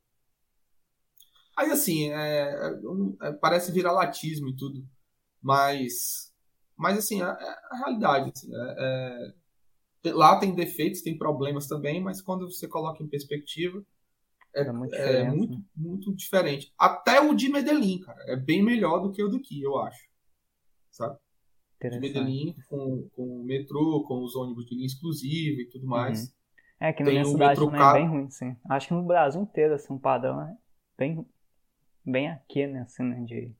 [1.56, 2.80] Aí assim, é,
[3.22, 4.86] é, parece viralatismo e tudo.
[5.41, 6.34] Mas.
[6.76, 8.32] Mas assim, é, é a realidade.
[8.36, 9.34] Assim, é,
[10.06, 13.84] é, lá tem defeitos, tem problemas também, mas quando você coloca em perspectiva,
[14.58, 15.63] é, É muito é diferente, muito, né?
[15.76, 16.74] muito diferente.
[16.78, 20.08] Até o de Medellín, cara, é bem melhor do que o daqui, eu acho.
[20.97, 21.15] Sabe?
[21.79, 21.99] De.
[21.99, 26.33] Medellín com, com o metrô, com os ônibus de linha exclusiva e tudo mais.
[26.79, 28.55] É que na minha cidade também é bem ruim, sim.
[28.67, 30.55] Acho que no Brasil inteiro, assim, um padrão é
[30.97, 31.23] bem,
[32.03, 33.51] bem aqui, né, assim, né, de,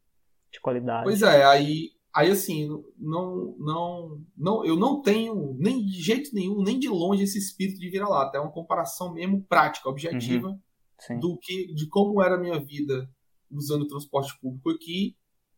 [0.52, 1.04] de qualidade.
[1.04, 6.64] Pois é, aí, aí assim, não, não, não, eu não tenho nem de jeito nenhum,
[6.64, 8.38] nem de longe esse espírito de vira-lata.
[8.38, 10.60] É uma comparação mesmo prática, objetiva
[11.00, 11.20] Sim.
[11.20, 13.08] do que de como era a minha vida
[13.50, 15.16] usando o transporte público aqui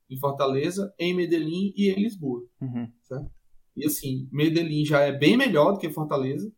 [0.09, 2.41] em Fortaleza, em Medellín e em Lisboa.
[2.61, 2.91] Uhum.
[3.75, 6.51] E assim, Medellín já é bem melhor do que Fortaleza.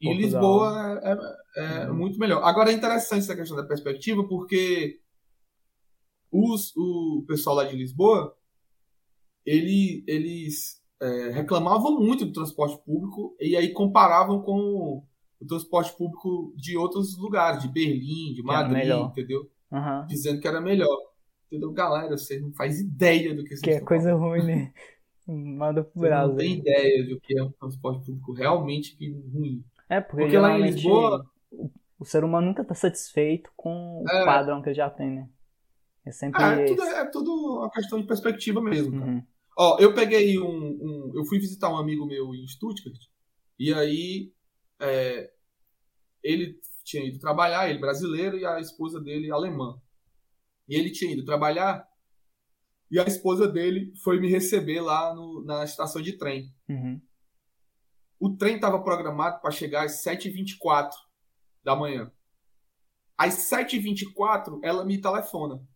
[0.00, 0.16] E Portugal.
[0.24, 1.96] Lisboa é, é- é Uhum.
[1.96, 2.42] muito melhor.
[2.42, 5.00] Agora é interessante essa questão da perspectiva, porque
[6.30, 8.36] os, o pessoal lá de Lisboa,
[9.44, 15.02] ele, eles é, reclamavam muito do transporte público e aí comparavam com
[15.40, 19.50] o transporte público de outros lugares, de Berlim, de Madrid, entendeu?
[19.72, 20.06] Aham.
[20.08, 20.96] Dizendo que era melhor.
[21.46, 21.72] Entendeu?
[21.72, 24.72] Galera, vocês não fazem ideia do que vocês Que é estão coisa ruim, né?
[25.26, 26.36] Manda pro Você não Brasil.
[26.36, 28.96] tem ideia do que é um transporte público realmente
[29.32, 29.64] ruim.
[29.88, 34.08] É, porque, Porque lá em Lisboa- o, o ser humano nunca tá satisfeito com o
[34.08, 34.24] É.
[34.24, 35.28] padrão que ele já tem, né?
[36.04, 36.74] É sempre é, esse.
[36.76, 39.10] tudo, é tudo uma questão de perspectiva mesmo, cara.
[39.10, 39.22] Uhum.
[39.58, 42.96] Ó, eu peguei um, um- Eu fui visitar um amigo meu em Stuttgart,
[43.58, 44.30] e aí
[44.80, 45.30] é,
[46.22, 49.76] ele tinha ido trabalhar, ele brasileiro, e a esposa dele alemã.
[50.68, 51.86] E ele tinha ido trabalhar,
[52.90, 56.54] e a esposa dele foi me receber lá no- na estação de trem.
[56.68, 57.00] Uhum.
[58.18, 60.96] O trem estava programado para chegar às 7h24
[61.62, 62.10] da manhã.
[63.18, 65.66] Às 7h24, ela me telefona.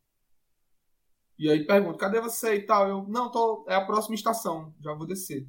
[1.38, 2.88] E aí pergunta, cadê você e tal?
[2.88, 5.48] Eu, não, tô, é a próxima estação, já vou descer.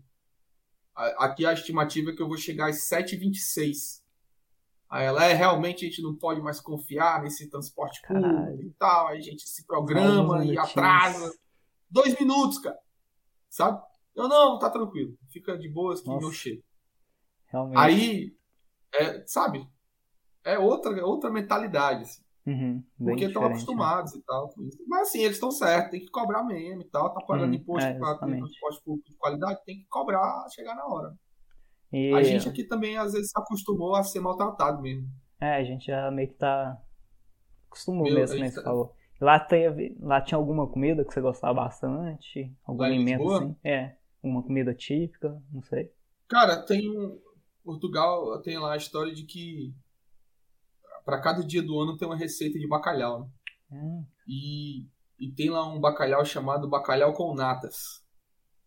[0.96, 4.01] Aqui a estimativa é que eu vou chegar às 7h26.
[4.92, 8.62] Aí ela, é, realmente a gente não pode mais confiar nesse transporte público Caralho.
[8.62, 9.08] e tal.
[9.08, 11.34] Aí a gente se programa e atrasa.
[11.90, 12.78] Dois minutos, cara.
[13.50, 13.82] Sabe?
[14.14, 15.18] Eu, não, tá tranquilo.
[15.30, 16.26] Fica de boas que Nossa.
[16.26, 16.62] eu chego.
[17.48, 17.80] Realmente.
[17.80, 18.36] Aí,
[18.94, 19.66] é, sabe?
[20.44, 22.84] É outra, é outra mentalidade, assim, Uhum.
[22.98, 23.50] Porque estão né?
[23.50, 24.52] acostumados e tal.
[24.88, 27.14] Mas assim, eles estão certos, tem que cobrar mesmo e tal.
[27.14, 30.76] Tá pagando Hum, imposto é, para ter transporte público de qualidade, tem que cobrar, chegar
[30.76, 31.16] na hora.
[31.92, 35.08] E, A gente aqui também, às vezes, se acostumou a ser maltratado mesmo.
[35.40, 36.80] É, a gente já meio que tá.
[37.68, 38.50] Acostumou Meu, mesmo, né?
[38.50, 38.94] Você tá- falou.
[39.20, 42.52] Lá, teve, lá tinha alguma comida que você gostava bastante?
[42.66, 43.56] Algum Lá alimento assim?
[43.64, 43.96] É.
[44.24, 45.92] Uma comida típica, não sei.
[46.28, 47.20] Cara, tem um.
[47.64, 49.74] Portugal tem lá a história de que
[51.06, 53.28] para cada dia do ano tem uma receita de bacalhau, né?
[53.72, 54.86] Hum, E,
[55.20, 58.04] e tem lá um bacalhau chamado bacalhau com natas,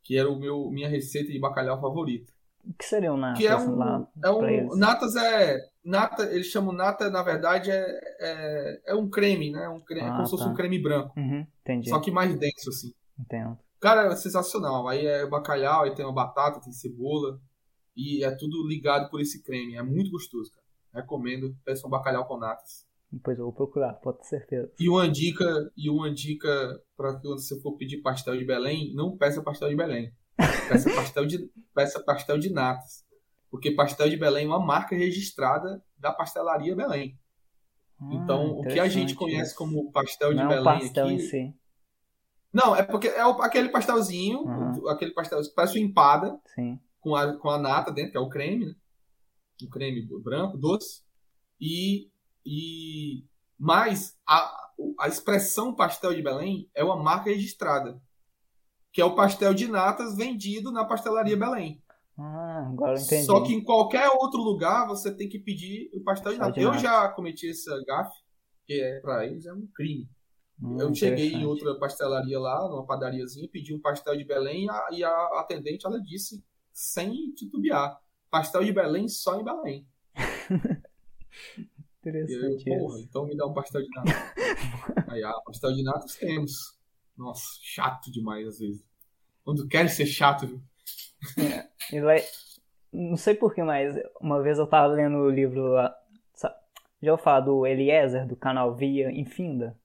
[0.03, 2.33] que era o meu minha receita de bacalhau favorita.
[2.69, 4.73] O que seria o natas Que é assim, lá um, é pra eles?
[4.73, 9.69] um natas é nata, eles chamam nata, na verdade é, é, é um creme, né?
[9.69, 10.51] Um creme, é Ah, como se fosse tá.
[10.51, 11.89] um creme branco, Uhum, entendi.
[11.91, 12.93] só que mais denso assim.
[13.19, 13.59] Entendo.
[13.81, 14.89] Cara, é sensacional.
[14.89, 17.39] Aí é bacalhau, aí tem uma batata, tem cebola
[17.95, 19.77] e é tudo ligado por esse creme.
[19.77, 20.65] É muito gostoso, cara.
[21.03, 22.87] Recomendo, peça um bacalhau com natas.
[23.13, 24.73] Depois eu vou procurar, pode ter certeza.
[24.81, 25.45] E uma dica,
[25.77, 26.49] e uma dica
[26.97, 30.11] para quando você for pedir pastel de Belém, não peça pastel de Belém.
[30.37, 33.05] Peça pastel de, peça pastel de natas.
[33.51, 37.19] Porque pastel de Belém é uma marca registrada da pastelaria Belém.
[38.01, 41.07] Ah, Então, o que a gente conhece como pastel de Não é um Belém pastel
[41.07, 41.55] aqui, em si.
[42.53, 44.89] Não, é porque é aquele pastelzinho, Uhum.
[44.89, 46.79] aquele pastel que parece uma empada, Sim.
[47.01, 48.75] com a, com a nata dentro, que é o creme, né?
[49.63, 51.03] O creme branco, doce.
[51.61, 52.11] E.
[52.45, 53.25] e
[53.59, 54.53] mas a,
[54.99, 58.01] a expressão pastel de Belém é uma marca registrada.
[58.95, 61.83] Que é o pastel de natas vendido na pastelaria Belém.
[62.17, 63.25] Ah, agora entendi.
[63.25, 66.61] Só que em qualquer outro lugar você tem que pedir o pastel de Pastel nata.
[66.61, 68.17] de Eu já cometi essa gafe,
[68.65, 70.09] que é, pra eles é um crime.
[70.63, 71.45] Hum, Eu cheguei em interessante.
[71.47, 75.85] outra pastelaria lá, numa padariazinha, pedi um pastel de Belém e a, e a atendente
[75.85, 79.87] ela disse, sem titubear, pastel de Belém só em Belém.
[82.07, 84.13] E eu, Interessante porra, então me dá um pastel de nata.
[85.09, 86.79] Aí, ah, pastel de nata temos.
[87.17, 88.85] Nossa, chato demais às vezes.
[89.45, 90.63] Quando quer ser chato, viu?
[91.93, 92.25] Ele é-
[92.93, 95.95] Não sei porquê, mas uma vez eu tava lendo o livro lá.
[97.03, 99.77] Já ouviu falar do Eliezer, do canal Via Infinda?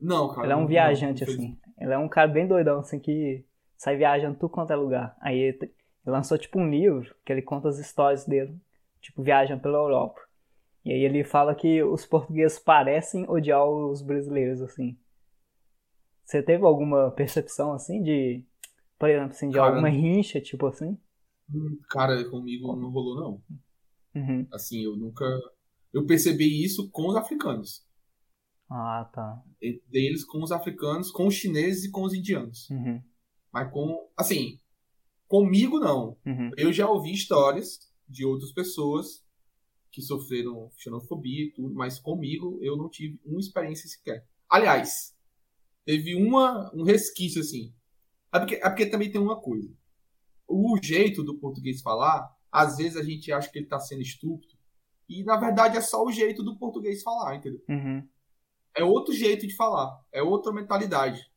[0.00, 0.46] Não, cara.
[0.46, 1.58] Ele é um não- viajante, não fez- assim.
[1.78, 3.44] Ele é um cara bem doidão, assim, que
[3.76, 5.16] sai viajando tudo quanto é lugar.
[5.20, 5.72] Aí ele, ele
[6.06, 8.56] lançou, tipo, um livro que ele conta as histórias dele,
[9.00, 10.20] tipo, viajando pela Europa.
[10.84, 14.96] E aí ele fala que os portugueses parecem odiar os brasileiros, assim.
[16.26, 18.44] Você teve alguma percepção, assim, de,
[18.98, 20.98] por exemplo, assim, de Cara, alguma rincha, tipo assim?
[21.54, 23.42] Hum, Cara, comigo não rolou, não.
[24.20, 24.46] Uhum.
[24.52, 25.24] Assim, eu nunca.
[25.92, 27.86] Eu percebi isso com os africanos.
[28.68, 29.40] Ah, tá.
[29.88, 32.68] Deles com os africanos, com os chineses e com os indianos.
[32.70, 33.00] Uhum.
[33.52, 34.10] Mas com.
[34.16, 34.58] Assim,
[35.28, 36.16] comigo não.
[36.26, 36.50] Uhum.
[36.56, 39.24] Eu já ouvi histórias de outras pessoas
[39.92, 44.26] que sofreram xenofobia e tudo, mas comigo eu não tive uma experiência sequer.
[44.50, 45.15] Aliás,
[45.86, 47.72] teve uma, um resquício assim.
[48.34, 49.72] É porque, é porque também tem uma coisa.
[50.46, 54.54] O jeito do português falar, às vezes a gente acha que ele está sendo estúpido,
[55.08, 57.62] e na verdade é só o jeito do português falar, entendeu?
[57.68, 58.06] Uhum.
[58.74, 61.30] É outro jeito de falar, é outra mentalidade.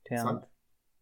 [0.00, 0.22] Entendo.
[0.22, 0.46] Sabe?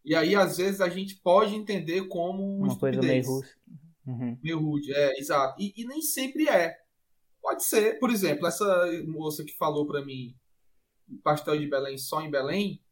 [0.04, 3.26] E aí, às vezes, a gente pode entender como uma, Uma coisa meio estupidez.
[3.26, 3.58] russa.
[4.06, 4.38] Uhum.
[4.42, 5.60] Meio rude, é, exato.
[5.60, 6.74] E, e nem sempre é.
[7.42, 8.64] Pode ser, por exemplo, essa
[9.06, 10.34] moça que falou pra mim
[11.22, 12.82] pastel de Belém só em Belém,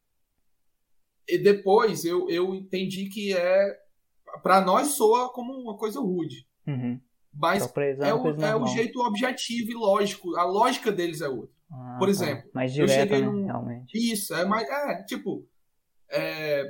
[1.28, 3.78] e depois eu, eu entendi que é
[4.42, 7.00] Pra nós soa como uma coisa rude, Uhum.
[7.32, 10.36] mas é é uma o, é o jeito objetivo e lógico.
[10.36, 11.54] A lógica deles é outra.
[11.70, 12.10] Ah, por tá.
[12.10, 13.26] exemplo, Mais eu direta, cheguei né?
[13.26, 14.12] num- Realmente.
[14.12, 14.68] Isso, é mais.
[14.68, 15.48] É, tipo.
[16.10, 16.64] é,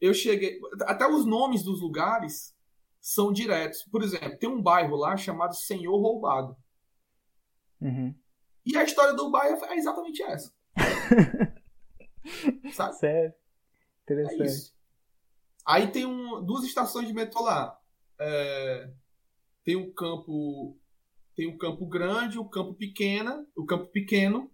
[0.00, 0.58] eu cheguei.
[0.82, 2.54] Até os nomes dos lugares
[3.00, 3.82] são diretos.
[3.84, 6.54] Por exemplo, tem um bairro lá chamado Senhor Roubado.
[7.80, 8.14] Uhum.
[8.66, 10.52] E a história do bairro é exatamente essa.
[12.74, 12.96] Sabe?
[12.96, 13.32] Sério.
[14.08, 14.44] É Interessante.
[14.46, 14.74] isso.
[15.66, 17.76] Aí tem um, duas estações de metrô lá.
[18.20, 18.90] É,
[19.64, 20.78] tem um campo.
[21.34, 24.50] Tem um campo grande, o campo pequena, o campo pequeno.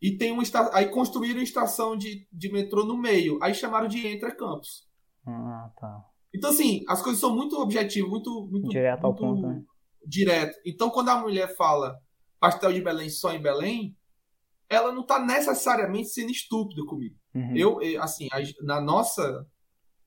[0.00, 3.38] E tem uma esta- Aí construíram uma estação de, de metrô no meio.
[3.42, 4.88] Aí chamaram de Entre Campos.
[5.26, 6.04] Ah, tá.
[6.34, 9.62] Então, assim, as coisas são muito objetivas, muito, muito, Direto ao muito ponto, né?
[10.06, 10.56] direto.
[10.64, 11.98] Então, quando a mulher fala
[12.38, 13.96] pastel de Belém só em Belém,
[14.70, 17.16] ela não está necessariamente sendo estúpida comigo.
[17.34, 17.56] Uhum.
[17.56, 18.28] Eu, eh, assim,
[18.62, 19.44] na nossa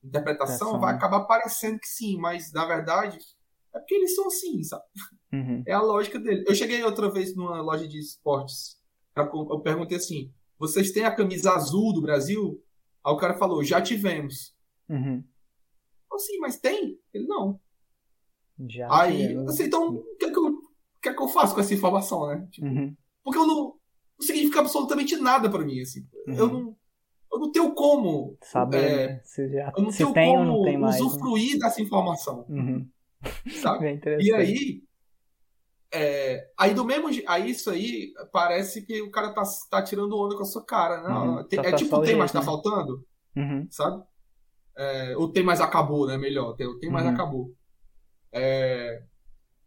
[0.02, 0.98] interpretação vai né?
[0.98, 3.18] acabar parecendo que sim, mas na verdade
[3.74, 4.84] é porque eles são assim, sabe?
[5.32, 5.62] Uhum.
[5.66, 6.44] É a lógica dele.
[6.48, 8.80] Eu cheguei outra vez numa loja de esportes,
[9.16, 12.62] eu perguntei assim: vocês têm a camisa azul do Brasil?
[13.04, 14.54] Aí o cara falou: já tivemos.
[14.88, 15.22] Uhum.
[16.10, 16.98] Eu, assim, mas tem?
[17.12, 17.60] Ele não.
[18.68, 21.54] Já Aí, assim, então, o que, é que, eu, o que é que eu faço
[21.54, 22.46] com essa informação, né?
[22.50, 22.96] Tipo, Uhum.
[23.24, 23.74] Porque eu não
[24.24, 26.06] significa absolutamente nada pra mim, assim.
[26.26, 26.52] Eu, Uhum.
[26.64, 26.76] não,
[27.32, 29.20] eu não tenho como, Saber é, né?
[29.24, 31.00] se, já, eu não se tenho tem como não tem mais.
[31.00, 31.06] né?
[31.06, 32.88] usufruir dessa informação, Uhum.
[33.60, 34.00] sabe?
[34.20, 34.82] E aí,
[35.92, 40.34] é, aí do mesmo aí isso aí parece que o cara tá, tá tirando onda
[40.36, 41.14] com a sua cara, né?
[41.14, 41.44] Uhum.
[41.48, 42.44] Tem- é tá tipo, tem, jeito, tá né?
[42.44, 43.06] faltando,
[43.36, 43.66] Uhum.
[43.70, 44.02] sabe?
[44.76, 46.16] É, ou tem, mas acabou, né?
[46.18, 47.12] Melhor, tem, tem mais Uhum.
[47.12, 47.54] acabou.
[48.32, 49.02] É,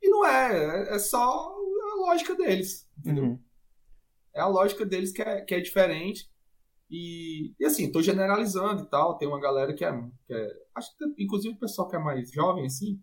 [0.04, 1.18] e não é, é, é só
[1.56, 3.40] a lógica deles, entendeu?
[4.38, 6.30] É a lógica deles que é, que é diferente.
[6.90, 9.18] E, e assim, tô generalizando e tal.
[9.18, 9.92] Tem uma galera que é,
[10.26, 13.02] que é- Acho que inclusive o pessoal que é mais jovem, assim,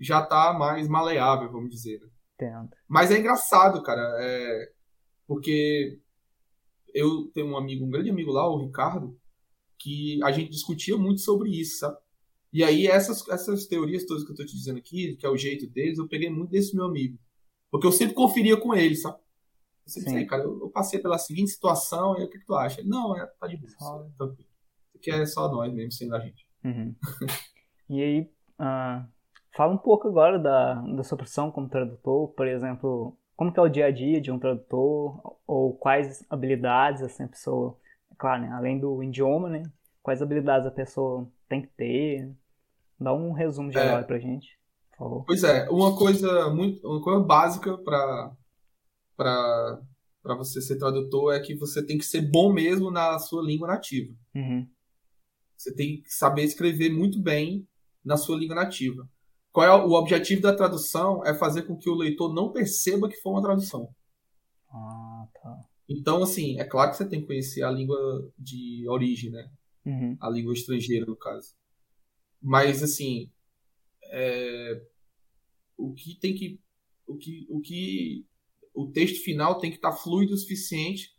[0.00, 2.00] já tá mais maleável, vamos dizer.
[2.00, 2.08] né?
[2.34, 2.70] Entendo.
[2.88, 4.02] Mas é engraçado, cara.
[4.20, 4.72] é,
[5.26, 5.98] porque
[6.92, 9.18] eu tenho um amigo, um grande amigo lá, o Ricardo,
[9.78, 11.96] que a gente discutia muito sobre isso, sabe?
[12.52, 15.36] E aí essas, essas teorias todas que eu tô te dizendo aqui, que é o
[15.38, 17.18] jeito deles, eu peguei muito desse meu amigo.
[17.70, 19.18] Porque eu sempre conferia com ele, sabe?
[19.86, 20.14] Sempre Sim.
[20.16, 22.80] disse, "Ei, cara, eu, eu passei pela seguinte situação, e o que, que tu acha?
[22.80, 24.48] Ele, Não, é, tá de boa, Só- tranquilo.
[25.00, 26.46] Isso é só nós mesmo, sendo a gente.
[26.64, 26.94] Uhum.
[27.88, 29.04] E aí, ah,
[29.54, 33.62] fala um pouco agora da, da sua profissão como tradutor, por exemplo, como que é
[33.62, 37.76] o dia a dia de um tradutor, ou quais habilidades assim, a pessoa,
[38.10, 39.64] é claro, né, além do idioma, né,
[40.02, 42.32] quais habilidades a pessoa tem que ter.
[42.98, 44.02] Dá um resumo geral é.
[44.04, 44.56] pra gente.
[45.26, 48.32] Pois é, uma coisa muito, uma coisa básica para
[49.16, 49.80] para
[50.22, 53.66] para você ser tradutor é que você tem que ser bom mesmo na sua língua
[53.66, 54.14] nativa.
[54.34, 54.68] Uhum.
[55.56, 57.66] Você tem que saber escrever muito bem
[58.04, 59.08] na sua língua nativa.
[59.50, 61.24] Qual é o objetivo da tradução?
[61.26, 63.92] É fazer com que o leitor não perceba que foi uma tradução.
[64.70, 65.64] Ah, tá.
[65.88, 69.50] Então, assim, é claro que você tem que conhecer a língua de origem, né?
[69.84, 70.16] Uhum.
[70.20, 71.54] A língua estrangeira, no caso.
[72.40, 73.30] Mas, assim,
[74.04, 74.82] é...
[75.76, 76.60] o que tem que.
[77.06, 78.26] O que, o que
[78.74, 81.10] o texto final tem que estar fluido o suficiente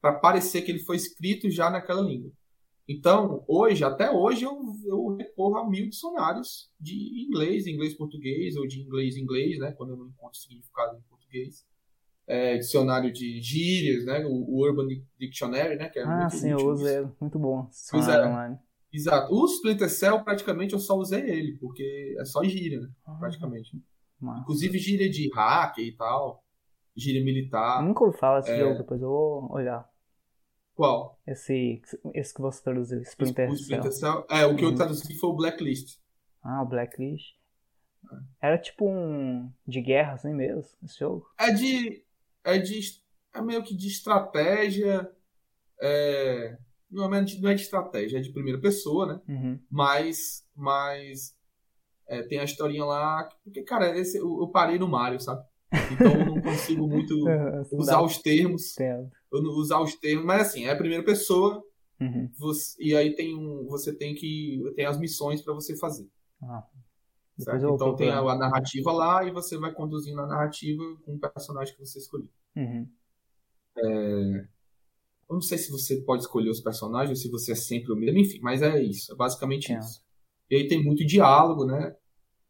[0.00, 2.30] para parecer que ele foi escrito já naquela língua.
[2.86, 8.82] Então, hoje, até hoje, eu, eu recorro a mil dicionários de inglês, inglês-português, ou de
[8.82, 11.64] inglês-inglês, né, quando eu não encontro significado em português.
[12.26, 14.86] É, dicionário de gírias, né, o, Urban
[15.18, 16.66] Dictionary, né, que é ah, muito sim, útil.
[16.66, 17.68] eu uso ele, muito bom.
[17.90, 18.58] Pois é.
[18.92, 19.34] Exato.
[19.34, 23.82] O Splinter Cell, praticamente, eu só usei ele, porque é só gíria, né, ah, praticamente.
[24.40, 26.43] Inclusive gíria de hacker e tal
[26.96, 27.82] gíria militar.
[27.82, 28.58] Nunca ouvi falar desse é...
[28.58, 29.88] jogo, depois eu vou olhar.
[30.74, 31.20] Qual?
[31.26, 31.80] Esse,
[32.12, 34.26] esse que você traduziu, Splinter, o Splinter Cell.
[34.28, 34.70] É, o que uhum.
[34.70, 35.98] eu traduzi foi o Blacklist.
[36.42, 37.36] Ah, o Blacklist.
[38.12, 38.48] É.
[38.48, 41.26] Era tipo um de guerra assim mesmo, esse jogo?
[41.38, 42.04] É de.
[42.42, 42.80] É de.
[43.32, 45.10] É meio que de estratégia.
[45.80, 46.58] É,
[46.90, 49.20] não, é de, não é de estratégia, é de primeira pessoa, né?
[49.28, 49.60] Uhum.
[49.70, 50.44] Mas.
[50.54, 51.36] Mas.
[52.06, 53.28] É, tem a historinha lá.
[53.44, 55.46] Porque, cara, esse, eu, eu parei no Mario, sabe?
[55.92, 57.14] Então eu não consigo muito
[57.72, 58.74] usar os termos.
[59.32, 61.62] Eu não usar os termos, mas assim, é a primeira pessoa.
[62.00, 62.28] Uhum.
[62.38, 66.08] Você, e aí tem um, você tem que tem as missões para você fazer.
[66.42, 66.64] Ah,
[67.38, 71.74] então tem a, a, narrativa lá e você vai conduzindo a narrativa com o personagem
[71.74, 72.28] que você escolheu.
[72.56, 72.88] Uhum.
[73.76, 74.46] É,
[75.28, 78.18] eu não sei se você pode escolher os personagens, se você é sempre o mesmo,
[78.18, 79.78] enfim, mas é isso, é basicamente é.
[79.78, 80.04] isso.
[80.50, 81.96] E aí tem muito diálogo, né?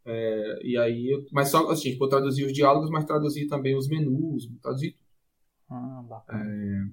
[0.06, 4.48] É, e aí, mas só assim, tipo, traduzir os diálogos, mas traduzir também os menus,
[4.60, 5.04] traduzir tudo.
[5.70, 6.44] Ah, bacana.
[6.44, 6.90] É,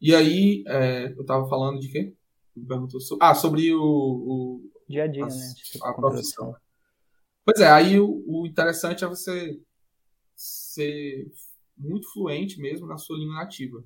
[0.00, 2.14] e aí, é, eu tava falando de quê?
[2.66, 5.54] Perguntou sobre, ah, sobre o, o dia a dia, a, né?
[5.56, 6.54] Tipo, a profissão.
[7.44, 9.60] Pois é, aí o, o interessante é você
[10.34, 11.30] ser
[11.76, 13.84] muito fluente mesmo na sua língua nativa,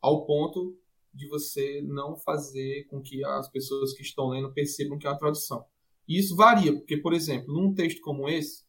[0.00, 0.76] ao ponto
[1.12, 5.18] de você não fazer com que as pessoas que estão lendo percebam que é uma
[5.18, 5.64] tradução.
[6.06, 8.64] E isso varia, porque, por exemplo, num texto como esse,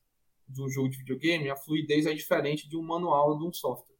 [0.47, 3.95] de um jogo de videogame, a fluidez é diferente de um manual de um software.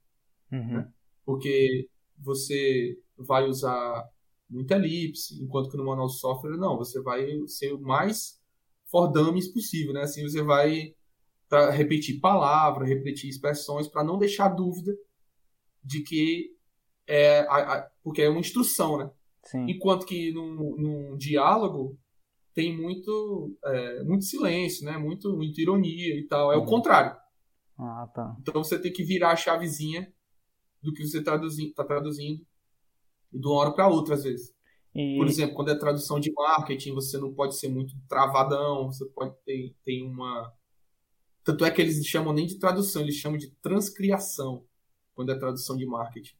[0.52, 0.74] Uhum.
[0.74, 0.94] Né?
[1.26, 4.08] Porque você vai usar
[4.50, 8.40] muita elipse, enquanto que no manual de software, não, você vai ser o mais
[8.86, 10.02] for dummies possível, né?
[10.02, 10.94] Assim, você vai
[11.74, 14.96] repetir palavras, repetir expressões, para não deixar dúvida
[15.84, 16.56] de que
[17.08, 17.40] é.
[17.42, 19.10] A, a, porque é uma instrução, né?
[19.44, 19.66] Sim.
[19.70, 21.98] Enquanto que num, num diálogo,
[22.56, 24.98] tem muito, é, muito silêncio, né?
[24.98, 26.54] Muito, muita ironia e tal.
[26.54, 26.64] É uhum.
[26.64, 27.16] o contrário.
[27.78, 28.36] Ah, tá.
[28.40, 30.12] Então você tem que virar a chavezinha
[30.82, 32.42] do que você está traduzindo, tá traduzindo
[33.32, 34.56] de uma hora para outra, às vezes.
[34.96, 35.18] E...
[35.18, 39.36] Por exemplo, quando é tradução de marketing, você não pode ser muito travadão, você pode
[39.46, 40.50] ter, ter uma.
[41.44, 44.66] Tanto é que eles chamam nem de tradução, eles chamam de transcriação
[45.14, 46.36] quando é tradução de marketing.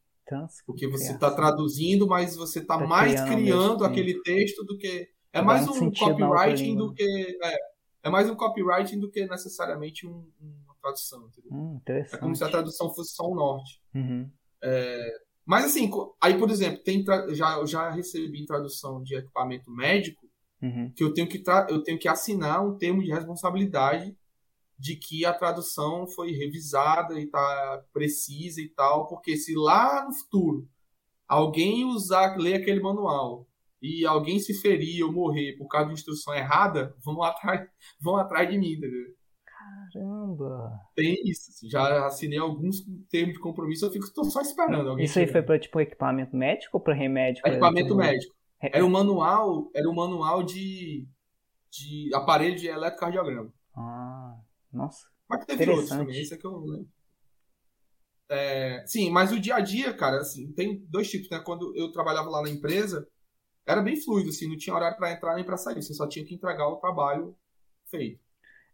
[0.66, 5.42] Porque você está traduzindo, mas você está tá mais criando aquele texto do que é
[5.42, 7.38] mais um copywriting do que.
[7.42, 7.56] É,
[8.04, 11.28] é, mais um copywriting do que necessariamente um, uma tradução.
[11.50, 13.80] Hum, é como se a tradução fosse só um norte.
[13.94, 14.30] Uhum.
[14.62, 20.26] É, mas assim, aí, por exemplo, tem já, eu já recebi tradução de equipamento médico
[20.62, 20.90] uhum.
[20.96, 24.16] que eu tenho que, eu tenho que assinar um termo de responsabilidade
[24.78, 30.12] de que a tradução foi revisada e está precisa e tal, porque se lá no
[30.12, 30.68] futuro
[31.28, 33.46] alguém usar, ler aquele manual
[33.80, 37.68] e alguém se ferir ou morrer por causa de instrução errada, vão atrás,
[38.00, 39.14] vão atrás de mim, entendeu?
[39.44, 40.72] Caramba!
[40.94, 41.50] Tem isso.
[41.50, 44.90] Assim, já assinei alguns termos de compromisso, eu fico tô só esperando.
[44.90, 47.42] Alguém isso aí foi para tipo equipamento médico ou para remédio?
[47.44, 48.34] equipamento médico.
[48.60, 51.06] Era um manual, era um manual de,
[51.70, 53.52] de aparelho de eletrocardiograma.
[53.76, 54.34] Ah,
[54.72, 55.06] nossa.
[55.28, 56.88] Mas teve outros também, esse é que eu lembro.
[58.28, 61.38] É, sim, mas o dia a dia, cara, assim, tem dois tipos, né?
[61.40, 63.06] Quando eu trabalhava lá na empresa,
[63.66, 66.24] era bem fluido, assim, não tinha horário para entrar nem para sair, você só tinha
[66.24, 67.36] que entregar o trabalho
[67.86, 68.24] feito.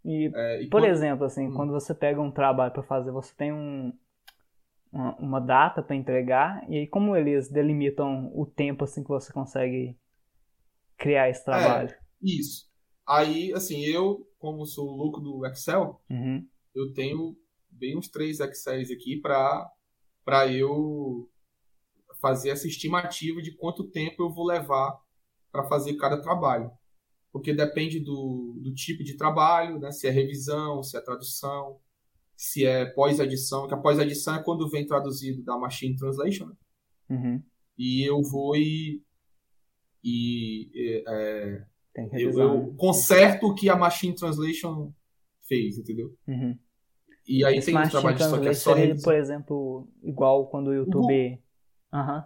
[0.05, 0.91] E, é, e por quando...
[0.91, 1.55] exemplo, assim, hum.
[1.55, 3.93] quando você pega um trabalho para fazer, você tem um,
[4.93, 9.33] uma, uma data para entregar, e aí como eles delimitam o tempo assim que você
[9.33, 9.97] consegue
[10.99, 11.89] criar esse trabalho?
[11.89, 12.71] É, isso.
[13.07, 16.47] Aí, assim, eu, como sou louco do Excel, uhum.
[16.75, 17.37] eu tenho
[17.71, 21.29] bem uns três Excels aqui para eu
[22.23, 24.97] fazer essa estimativa de quanto tempo eu vou levar
[25.51, 26.71] para fazer cada trabalho.
[27.33, 29.91] Porque depende do, do tipo de trabalho, né?
[29.91, 31.81] se é revisão, se é tradução,
[32.37, 36.55] se é pós-edição, que a pós-edição é quando vem traduzido da Machine Translation, né?
[37.11, 37.43] Uhum.
[37.77, 39.03] E eu vou e,
[40.05, 40.71] e
[41.07, 41.65] é,
[42.13, 42.75] eu, eu né?
[42.77, 44.93] conserto o que a Machine Translation
[45.47, 46.15] fez, entendeu?
[46.29, 46.57] Uhum.
[47.27, 49.05] E aí Esse tem um trabalho de só que é só revisão.
[49.05, 51.42] por exemplo, igual quando o YouTube...
[51.93, 52.25] Aham.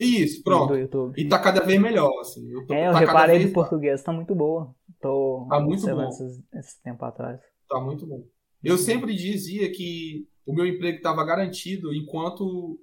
[0.00, 0.74] Isso, pronto.
[0.74, 1.20] YouTube.
[1.20, 2.50] E tá cada vez melhor, assim.
[2.50, 4.74] Eu tô, É, eu tá reparei vez do português, tá muito boa.
[5.00, 6.08] Tô Tá muito bom.
[6.08, 7.40] esses- esse tempo atrás.
[7.68, 8.24] Tá muito bom.
[8.62, 12.78] Eu sempre dizia que o meu emprego estava garantido enquanto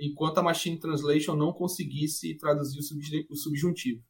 [0.00, 4.00] enquanto a Machine Translation não conseguisse traduzir o, subju- o subjuntivo.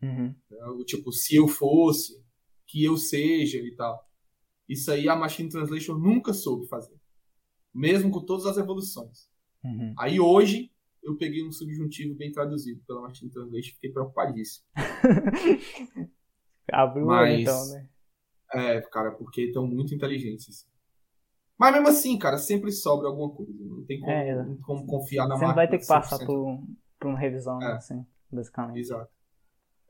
[0.00, 0.32] Uhum.
[0.50, 0.84] né?
[0.86, 2.22] Tipo, se eu fosse,
[2.68, 4.00] que eu seja e tal.
[4.68, 6.94] Isso aí a Machine Translation nunca soube fazer.
[7.74, 9.28] Mesmo com todas as evoluções.
[9.64, 9.92] Uhum.
[9.98, 10.70] Aí hoje
[11.04, 14.64] eu peguei um subjuntivo bem traduzido pela Machine Translation fiquei preocupadíssimo.
[16.72, 17.88] Abriu o Mas- então, né?
[18.52, 20.48] É, cara, porque estão muito inteligentes.
[20.48, 20.66] assim.
[21.58, 23.52] Mas mesmo assim, cara, sempre sobra alguma coisa.
[23.52, 25.54] Não tem como, É, não tem como confiar na Você máquina.
[25.54, 26.26] vai ter que passar 100%.
[26.26, 26.62] por,
[27.00, 27.72] por uma revisão, né, É.
[27.74, 28.78] assim, basicamente.
[28.80, 29.10] Exato.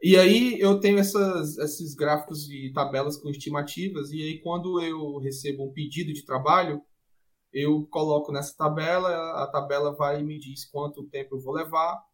[0.03, 5.19] E aí eu tenho essas, esses gráficos de tabelas com estimativas, e aí quando eu
[5.19, 6.83] recebo um pedido de trabalho,
[7.55, 12.05] eu coloco nessa tabela, a tabela vai e me diz quanto tempo eu vou levar,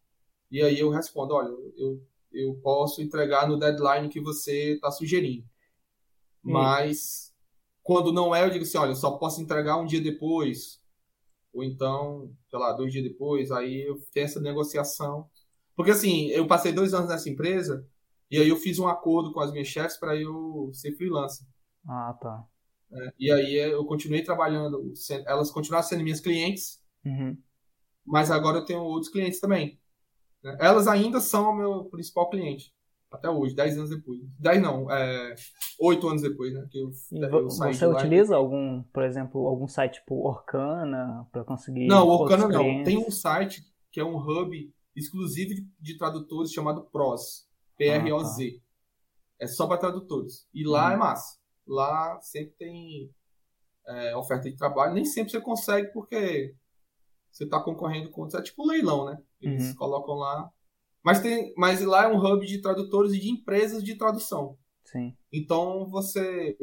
[0.51, 2.01] e aí eu respondo, olha, eu,
[2.33, 5.47] eu posso entregar no deadline que você está sugerindo.
[6.45, 7.33] E- Mas
[7.83, 10.81] quando não é, eu digo assim, olha, eu só posso entregar um dia depois,
[11.53, 15.29] ou então, sei lá, dois dias depois, aí eu tenho essa negociação.
[15.75, 17.87] Porque assim, eu passei dois anos nessa empresa,
[18.31, 21.47] e aí eu fiz um acordo com as minhas chefes para eu ser freelancer.
[21.87, 22.47] Ah, tá.
[22.91, 23.11] Né?
[23.17, 24.93] E aí eu continuei trabalhando,
[25.25, 27.35] elas continuaram sendo minhas clientes, Uhum.
[28.05, 29.79] mas agora eu tenho outros clientes também.
[30.43, 30.57] né?
[30.59, 32.73] Elas ainda são o meu principal cliente.
[33.11, 34.19] Até hoje, 10 anos depois.
[34.39, 35.35] 10 não, é,
[35.79, 36.65] 8 anos depois, né?
[36.71, 42.07] Que eu, eu você utiliza algum, por exemplo, algum site tipo Orkana para conseguir Não,
[42.07, 42.59] Orkana não.
[42.63, 42.85] clientes?
[42.85, 47.45] Tem um site que é um hub exclusivo de, de tradutores chamado PROZ.
[47.77, 48.61] P-R-O-Z.
[49.39, 50.47] É só para tradutores.
[50.53, 50.93] E lá Uhum.
[50.93, 51.37] é massa.
[51.71, 53.09] Lá sempre tem
[53.87, 54.93] é, oferta de trabalho.
[54.93, 56.53] Nem sempre você consegue porque
[57.31, 58.27] você está concorrendo com.
[58.27, 59.17] É tipo um leilão, né?
[59.39, 59.75] Eles Uhum.
[59.75, 60.51] colocam lá.
[61.03, 64.57] Mas, tem, mas lá é um hub de tradutores e de empresas de tradução.
[64.83, 65.15] Sim.
[65.31, 66.57] Então você.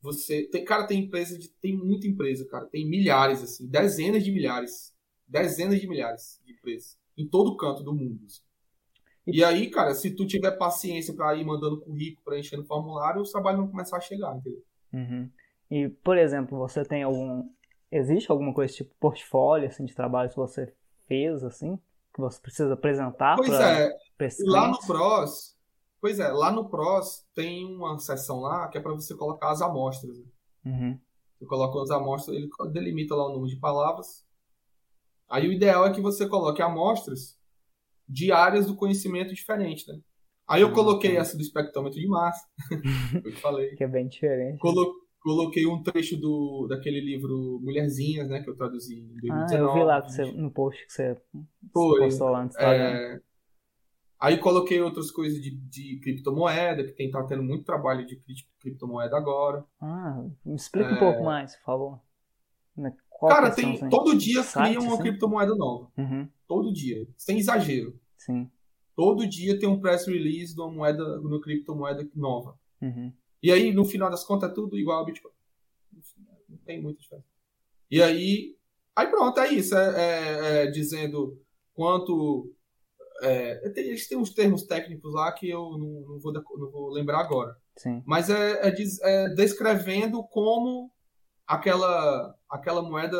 [0.00, 0.48] Você.
[0.48, 1.48] Tem, cara, tem empresa de.
[1.60, 2.66] Tem muita empresa, cara.
[2.66, 3.66] Tem milhares, assim.
[3.68, 4.94] Dezenas de milhares.
[5.26, 6.96] Dezenas de milhares de empresas.
[7.16, 8.24] Em todo canto do mundo.
[8.24, 8.42] assim.
[9.32, 13.60] E- aí, cara, se tu tiver paciência pra ir mandando currículo, preenchendo formulário, os trabalhos
[13.60, 14.62] vão começar a chegar, entendeu?
[14.92, 15.30] Uhum.
[15.70, 17.48] E, por exemplo, você tem algum.
[17.90, 20.72] Existe alguma coisa tipo portfólio assim, de trabalho que você
[21.06, 21.78] fez, assim?
[22.14, 24.78] Que você precisa apresentar Pois para é, esses lá no?
[24.86, 25.56] PROS.
[26.00, 29.60] Pois é, lá no PROS tem uma seção lá que é pra você colocar as
[29.62, 30.18] amostras.
[30.18, 30.24] né?
[30.66, 30.98] Uhum.
[31.38, 34.24] Você coloca as amostras, ele delimita lá o número de palavras.
[35.28, 37.37] Aí o ideal é que você coloque amostras
[38.08, 39.98] de áreas do conhecimento diferente, né?
[40.48, 42.46] Aí eu coloquei essa do espectrômetro de massa,
[43.24, 43.74] eu te falei.
[43.76, 44.58] Que é bem diferente.
[44.58, 48.42] Colo- coloquei um trecho do, daquele livro Mulherzinhas, né?
[48.42, 49.54] Que eu traduzi em 2019.
[49.54, 51.20] Ah, eu vi lá que você, no post que você
[51.72, 52.82] Foi, postou lá no Instagram.
[52.96, 53.20] É,
[54.20, 58.48] Aí coloquei outras coisas de, de criptomoeda, que tem tá tendo muito trabalho de cri-
[58.58, 59.64] criptomoeda agora.
[59.80, 60.98] Ah, me explica um É.
[60.98, 62.00] pouco mais, por favor.
[63.18, 65.02] Qual Cara, são tem, todo dia cria uma assim?
[65.02, 65.90] criptomoeda nova.
[65.98, 67.06] Uhum, Todo dia.
[67.16, 67.98] Sem exagero.
[68.16, 68.50] sim.
[68.94, 72.58] Todo dia tem um press release de uma moeda, uma criptomoeda nova.
[72.82, 73.12] Uhum,
[73.42, 75.32] E aí, no final das contas, é tudo igual ao Bitcoin.
[76.48, 77.26] Não tem muita diferença.
[77.90, 78.56] E aí,
[78.96, 79.76] aí pronto, é isso.
[79.76, 81.40] É, é- é dizendo
[81.74, 82.52] quanto.
[83.22, 86.90] é, tem- eles têm uns termos técnicos lá que eu não, não vou, não vou
[86.90, 87.56] lembrar agora.
[87.76, 88.02] sim.
[88.06, 90.90] Mas é, é é descrevendo como
[91.48, 93.18] aquela, aquela moeda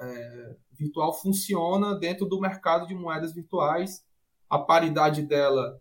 [0.00, 4.02] é, virtual funciona dentro do mercado de moedas virtuais,
[4.48, 5.78] a paridade dela,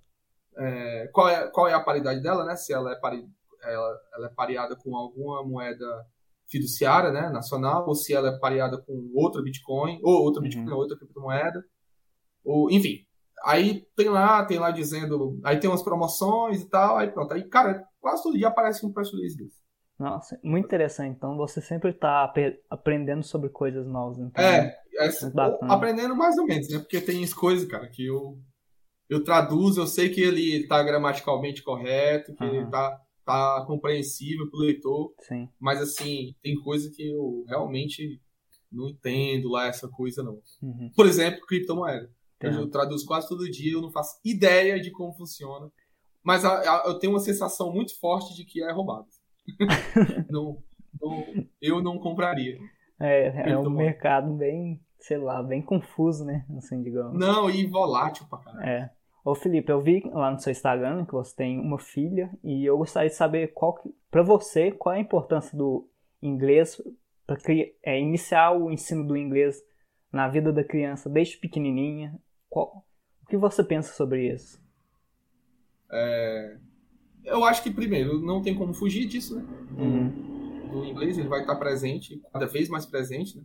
[0.57, 2.55] é, qual, é, qual é a paridade dela, né?
[2.57, 3.25] Se ela é, pari,
[3.63, 5.86] ela, ela é pareada com alguma moeda
[6.47, 10.73] fiduciária, né, nacional, ou se ela é pareada com outra Bitcoin, ou outra Bitcoin, Uhum.
[10.73, 11.63] ou outra criptomoeda,
[12.43, 13.05] ou enfim.
[13.45, 17.34] Aí tem lá, tem lá dizendo, aí tem umas promoções e tal, aí pronto.
[17.34, 19.59] Aí, cara, quase todo dia aparece um press release desse.
[19.99, 21.15] Nossa, muito interessante.
[21.17, 22.31] Então você sempre está
[22.69, 24.17] aprendendo sobre coisas novas.
[24.17, 25.73] Então, É, é Muito bacana.
[25.73, 26.79] aprendendo mais ou menos, né?
[26.79, 28.39] Porque tem as coisas, cara, que eu,
[29.09, 32.71] eu traduzo, eu sei que ele tá gramaticalmente correto, que ele Aham.
[33.25, 35.47] tá, compreensível pro leitor, Sim.
[35.59, 38.19] mas assim, tem coisa que eu realmente
[38.71, 40.41] não entendo lá essa coisa, não.
[40.61, 40.89] Uhum.
[40.95, 42.09] Por exemplo, criptomoeda.
[42.41, 45.69] Eu traduzo quase todo dia, eu não faço ideia de como funciona.
[46.23, 49.07] Mas a, a, eu tenho uma sensação muito forte de que é roubado.
[50.29, 50.61] não,
[51.01, 51.25] não,
[51.61, 52.57] eu não compraria.
[52.99, 56.45] É, é um mercado bem, sei lá, bem confuso, né?
[56.57, 57.17] Assim, digamos.
[57.17, 58.67] Não, e volátil pra caralho.
[58.67, 58.91] É.
[59.23, 62.77] Ô Felipe, eu vi lá no seu Instagram que você tem uma filha e eu
[62.77, 65.87] gostaria de saber qual que, pra você, qual é a importância do
[66.21, 66.81] inglês
[67.27, 67.37] para
[67.83, 69.61] é, iniciar o ensino do inglês
[70.11, 72.19] na vida da criança desde pequenininha.
[72.49, 72.83] Qual,
[73.21, 74.59] o que você pensa sobre isso?
[75.91, 76.57] É,
[77.30, 79.45] eu acho que, primeiro, não tem como fugir disso, né?
[79.77, 80.69] Uhum.
[80.71, 83.43] Do inglês, ele vai estar presente, cada vez mais presente, né?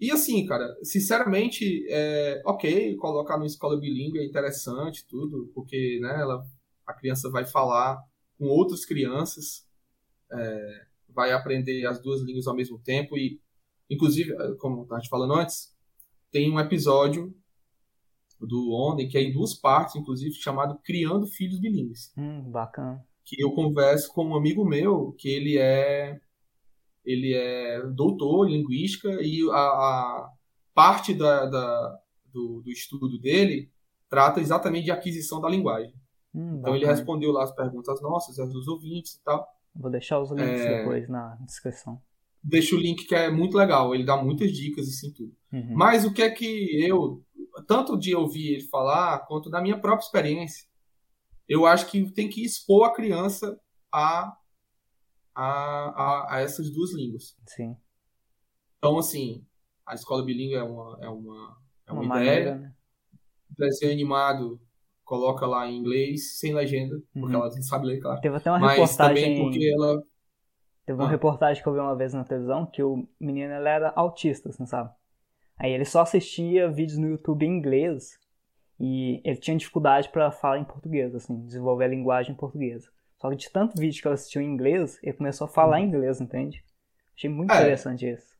[0.00, 6.20] E assim, cara, sinceramente, é, ok, colocar numa escola bilíngue é interessante, tudo, porque né,
[6.20, 6.40] ela,
[6.86, 8.00] a criança vai falar
[8.38, 9.66] com outras crianças,
[10.32, 13.40] é, vai aprender as duas línguas ao mesmo tempo e,
[13.90, 15.74] inclusive, como a gente falando antes,
[16.30, 17.34] tem um episódio
[18.40, 22.12] do Onden, que é em duas partes, inclusive, chamado Criando Filhos Bilíngues.
[22.16, 23.04] Hum, bacana.
[23.24, 26.20] Que eu converso com um amigo meu, que ele é
[27.04, 30.32] ele é doutor em linguística e a, a
[30.74, 33.70] parte da, da do, do, estudo dele
[34.10, 35.94] trata exatamente de aquisição da linguagem.
[36.34, 39.46] Hum, então ele respondeu lá as perguntas nossas, as dos ouvintes e tal.
[39.74, 40.78] Vou deixar os links é...
[40.78, 42.00] depois na descrição.
[42.42, 45.34] Deixa o link que é muito legal, ele dá muitas dicas assim tudo.
[45.52, 45.74] Uhum.
[45.74, 46.46] Mas o que é que
[46.86, 47.22] eu
[47.66, 50.66] tanto de ouvir ele falar, quanto da minha própria experiência,
[51.48, 53.58] eu acho que tem que expor a criança
[53.92, 54.36] a,
[55.34, 57.36] a, a, a essas duas línguas.
[57.46, 57.76] Sim.
[58.78, 59.44] Então, assim,
[59.86, 61.56] a escola bilíngue é uma, é uma,
[61.86, 62.44] é uma, uma ideia.
[62.52, 62.74] Maneira, né?
[63.58, 64.60] Desenho animado
[65.04, 67.42] coloca lá em inglês, sem legenda, porque Uhum.
[67.42, 68.20] ela não sabe ler, claro.
[68.20, 69.24] Teve até uma Mas reportagem.
[69.24, 70.02] também porque ela.
[70.84, 71.10] Teve uma Ah.
[71.10, 74.66] reportagem que eu vi uma vez na televisão que o menino ele era autista, assim,
[74.66, 74.90] sabe?
[75.58, 78.18] Aí ele só assistia vídeos no YouTube em inglês
[78.78, 82.88] e ele tinha dificuldade pra falar em português, assim, desenvolver a linguagem portuguesa.
[83.20, 86.20] Só que de tanto vídeo que ele assistiu em inglês, ele começou a falar inglês,
[86.20, 86.64] entende?
[87.16, 87.56] Achei muito É.
[87.56, 88.38] interessante isso.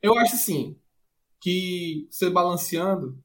[0.00, 0.78] Eu acho assim
[1.38, 3.22] que você balanceando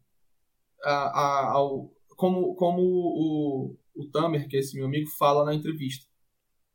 [0.83, 5.53] a, a, ao, como, como o, o Tamer, que é esse meu amigo, fala na
[5.53, 6.05] entrevista.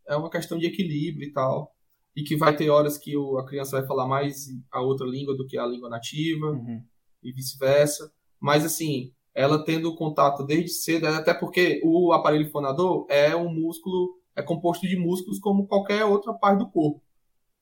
[0.08, 1.76] É uma questão de equilíbrio e tal.
[2.16, 5.36] E que vai ter horas que o, a criança vai falar mais a outra língua
[5.36, 6.82] do que a língua nativa Uhum.
[7.22, 8.12] e vice-versa.
[8.40, 14.18] Mas assim, ela tendo contato desde cedo, até porque o aparelho fonador é um músculo,
[14.34, 17.00] é composto de músculos como qualquer outra parte do corpo.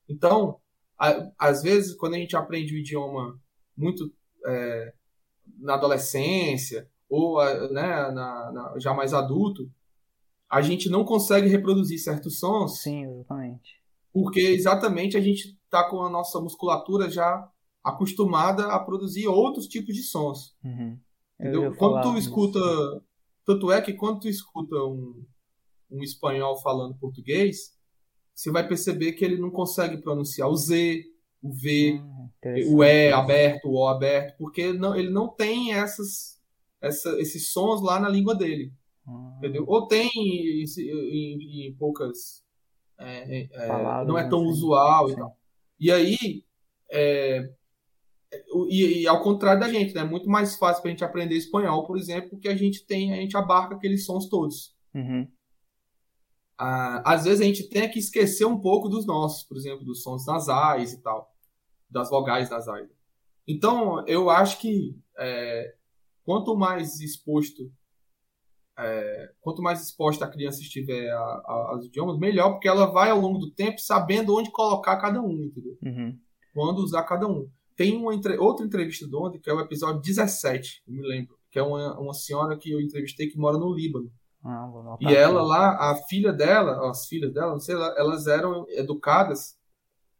[0.07, 0.59] Então,
[0.97, 3.39] a- às vezes, quando a gente aprende o idioma
[3.77, 4.11] muito
[4.47, 4.93] é,
[5.59, 7.37] na adolescência ou
[7.71, 9.69] né, na- na- já mais adulto,
[10.49, 13.78] a gente não consegue reproduzir certos sons Sim, exatamente.
[14.11, 17.47] Porque exatamente a gente está com a nossa musculatura já
[17.83, 20.55] acostumada a produzir outros tipos de sons.
[20.63, 20.99] Uhum.
[21.39, 21.75] Eu Entendeu?
[21.75, 22.59] Quando tu escuta.
[23.45, 25.23] Tanto é que quando tu escuta um,
[25.89, 27.71] um espanhol falando português,
[28.35, 31.03] você vai perceber que ele não consegue pronunciar o Z,
[31.41, 32.29] o V, Hum,
[32.75, 36.37] o E aberto, o O aberto, porque não, ele não tem essas,
[36.81, 38.71] essa, esses sons lá na língua dele.
[39.07, 39.63] Hum, Entendeu?
[39.67, 42.43] Ou tem em, em- em poucas.
[42.99, 45.17] É, é, Palavras, não é tão usual e Sim.
[45.17, 45.37] tal.
[45.79, 46.43] E aí.
[46.91, 47.49] é,
[48.69, 50.01] e, e ao contrário da gente, né?
[50.01, 53.17] É muito mais fácil pra gente aprender espanhol, por exemplo, porque a gente tem, a
[53.17, 54.75] gente abarca aqueles sons todos.
[54.93, 55.27] Uhum.
[56.57, 60.03] Ah, às vezes a gente tem que esquecer um pouco dos nossos, por exemplo, dos
[60.03, 61.33] sons nasais e tal,
[61.89, 62.89] das vogais nasais.
[63.47, 65.73] Então, eu acho que é,
[66.23, 67.71] quanto mais exposto,
[68.79, 73.09] é, quanto mais exposta a criança estiver a- a- aos idiomas, melhor, porque ela vai
[73.09, 75.77] ao longo do tempo sabendo onde colocar cada um, entendeu?
[75.83, 76.17] Uhum.
[76.53, 77.47] Quando usar cada um.
[77.75, 81.35] Tem uma entre- outra entrevista do ontem, que é o episódio 17, eu me lembro,
[81.51, 84.11] que é uma, uma senhora que eu entrevistei que mora no Líbano.
[84.43, 84.69] Ah,
[85.01, 89.57] E ela lá, a filha dela, as filhas dela, não sei, ela- elas eram educadas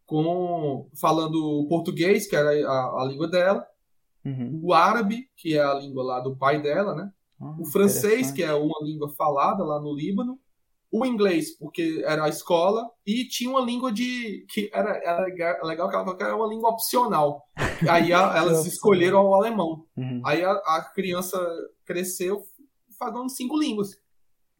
[0.06, 3.66] com falando português, que era a, a língua dela,
[4.24, 4.60] Uhum.
[4.62, 7.10] o árabe, que é a língua lá do pai dela, né?
[7.40, 10.38] Ah, O francês, que é uma língua falada lá no Líbano,
[10.92, 15.60] o inglês, porque era a escola, e tinha uma língua de que era, era lega-
[15.62, 17.42] legal que ela falou que era uma língua opcional.
[17.88, 19.86] Aí a- elas escolheram o alemão.
[19.96, 20.20] Uhum.
[20.24, 21.38] Aí a, a criança
[21.84, 22.42] cresceu
[22.98, 23.96] falando cinco línguas.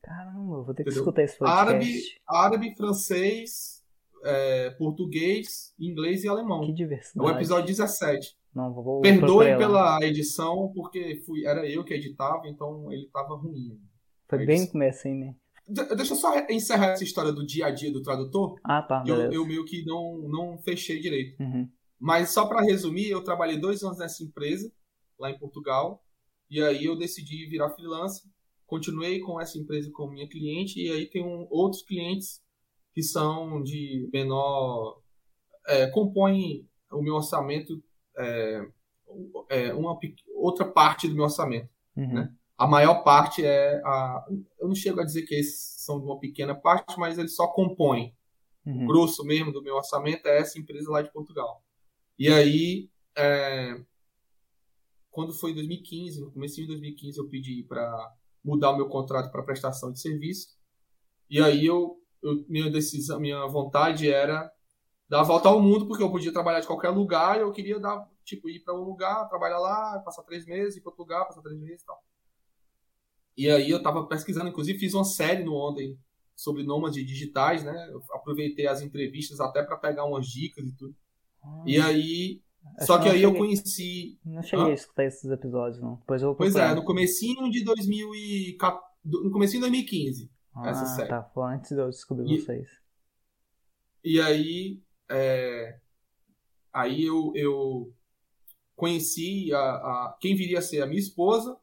[0.02, 1.02] Caramba, vou ter que Entendeu?
[1.02, 1.68] escutar esse podcast.
[1.68, 3.82] árabe, árabe, francês,
[4.24, 6.60] é, português, inglês e alemão.
[6.64, 7.28] Que É diversidade.
[7.28, 8.36] o episódio 17.
[8.54, 9.00] Não, vou,
[9.52, 9.58] lá.
[9.58, 13.80] pela edição, porque fui, era eu que editava, então ele tava ruim.
[14.28, 15.36] Foi bem no começo, hein, né?
[15.68, 18.56] De- deixa eu só encerrar essa história do dia a dia do tradutor.
[18.64, 21.40] Ah, tá, Eu, eu meio que não, não fechei direito.
[21.40, 21.68] Uhum.
[21.98, 24.72] Mas só para resumir, eu trabalhei dois anos nessa empresa,
[25.18, 26.02] lá em Portugal.
[26.50, 28.28] E aí eu decidi virar freelancer.
[28.66, 32.40] Continuei com essa empresa como minha cliente e aí tem um, outros clientes
[32.92, 35.00] que são de menor
[35.66, 37.80] é, compõem o meu orçamento
[38.20, 38.68] é,
[39.48, 39.98] é, uma
[40.34, 41.68] outra parte do meu orçamento.
[41.96, 42.14] Uhum.
[42.14, 42.34] Né?
[42.56, 44.24] A maior parte é a.
[44.58, 47.46] Eu não chego a dizer que esses são de uma pequena parte, mas eles só
[47.48, 48.14] compõem.
[48.66, 48.84] Uhum.
[48.84, 51.64] O grosso mesmo do meu orçamento é essa empresa lá de Portugal.
[52.18, 53.80] E aí, é,
[55.10, 58.14] quando foi em 2015, no começo de 2015, eu pedi para
[58.44, 60.48] mudar o meu contrato para prestação de serviço.
[61.28, 64.52] E aí eu, eu, minha decisão, minha vontade era
[65.10, 67.80] dar a volta ao mundo, porque eu podia trabalhar de qualquer lugar e eu queria
[67.80, 71.26] dar, tipo, ir para um lugar, trabalhar lá, passar três meses, ir para outro lugar,
[71.26, 72.00] passar três meses e tal.
[73.36, 75.98] E aí eu estava pesquisando, inclusive fiz uma série no ontem
[76.36, 77.88] sobre nômades digitais, né?
[77.90, 80.94] Eu aproveitei as entrevistas até para pegar umas dicas e tudo.
[81.42, 82.42] Ah, e aí,
[82.82, 84.18] só que, que aí cheguei, eu conheci...
[84.24, 84.68] Não cheguei Hã?
[84.68, 85.96] a escutar esses episódios, não.
[85.96, 88.58] Depois eu Pois é, no comecinho de 2000 e...
[89.04, 91.08] no comecinho de 2015, ah, essa série.
[91.08, 92.68] tá, foi antes de eu descobrir e, vocês.
[94.04, 94.80] E aí,
[95.10, 95.78] é,
[96.72, 97.92] aí eu, eu
[98.76, 101.56] conheci a, a, quem viria a ser a minha esposa,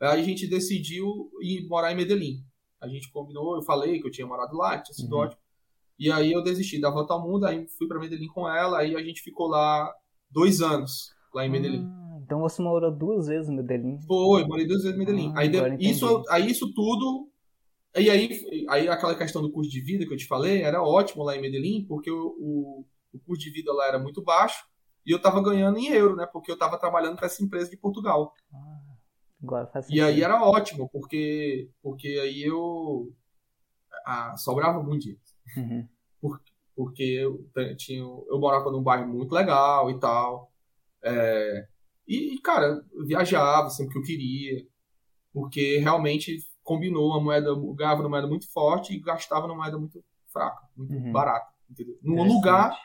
[0.00, 2.44] aí a gente decidiu ir morar em Medellín.
[2.80, 5.22] A gente combinou, eu falei que eu tinha morado lá, tinha sido uhum.
[5.22, 5.40] ótimo.
[5.98, 8.94] E aí eu desisti da volta ao mundo, aí fui para Medellín com ela, aí
[8.96, 9.92] a gente ficou lá
[10.30, 11.86] dois anos, lá em Medellín.
[11.86, 13.98] Ah, então você morou duas vezes em Medellín?
[14.06, 15.32] Foi, morei duas vezes em Medellín.
[15.34, 17.29] Ah, aí, de, isso, aí isso tudo
[17.96, 21.24] e aí, aí aquela questão do custo de vida que eu te falei era ótimo
[21.24, 24.64] lá em Medellín, porque o, o, o custo de vida lá era muito baixo
[25.04, 26.26] e eu estava ganhando em euro, né?
[26.26, 28.32] Porque eu estava trabalhando para essa empresa de Portugal.
[28.52, 28.80] Ah,
[29.42, 33.12] agora faz e aí era ótimo, porque, porque aí eu
[34.06, 35.22] ah, sobrava muito dinheiro.
[35.56, 35.88] Uhum.
[36.20, 40.52] Porque, porque eu, tinha, eu morava num bairro muito legal e tal.
[41.02, 41.66] É,
[42.06, 44.66] e, cara, viajava sempre que eu queria,
[45.32, 50.04] porque realmente combinou uma moeda, ganhava uma moeda muito forte e gastava numa moeda muito
[50.28, 51.12] fraca, muito uhum.
[51.12, 51.98] barata, entendeu?
[52.02, 52.76] Num lugar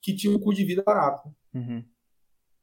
[0.00, 1.28] que tinha um custo de vida barato.
[1.52, 1.84] Uhum.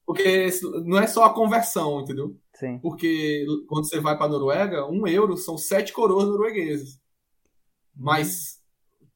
[0.06, 0.50] Porque
[0.86, 2.38] não é só a conversão, entendeu?
[2.56, 2.80] Sim.
[2.80, 6.96] Porque quando você vai para Noruega, um euro são sete coroas norueguesas.
[6.96, 7.00] Uhum.
[7.96, 8.62] Mas,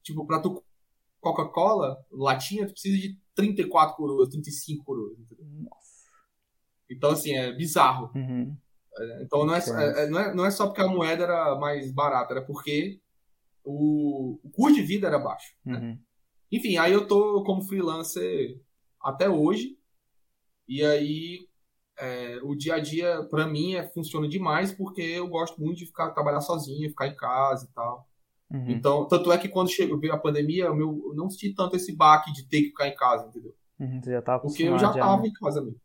[0.02, 0.62] tipo, para tu
[1.20, 5.44] Coca-Cola, latinha, tu precisa de 34 coroas, 35 coroas, entendeu?
[5.44, 5.86] Nossa.
[6.88, 8.10] Então, assim, é bizarro.
[8.14, 8.56] Uhum.
[9.20, 12.34] Então não é, é, não, é, não é só porque a moeda era mais barata,
[12.34, 13.00] era porque
[13.64, 15.54] o, o custo de vida era baixo.
[15.64, 15.78] Né?
[15.78, 15.98] Uhum.
[16.50, 18.60] Enfim, aí eu tô como freelancer
[19.00, 19.78] até hoje.
[20.68, 21.48] E aí
[21.98, 25.86] é, o dia a dia, para mim, é, funciona demais porque eu gosto muito de
[25.86, 28.08] ficar trabalhar sozinho, ficar em casa e tal.
[28.50, 28.70] Uhum.
[28.70, 31.94] Então, tanto é que quando chegou, a pandemia, eu, meu, eu não senti tanto esse
[31.96, 33.54] baque de ter que ficar em casa, entendeu?
[33.78, 35.28] Uhum, você já tava Porque eu já tava né?
[35.28, 35.80] em casa mesmo.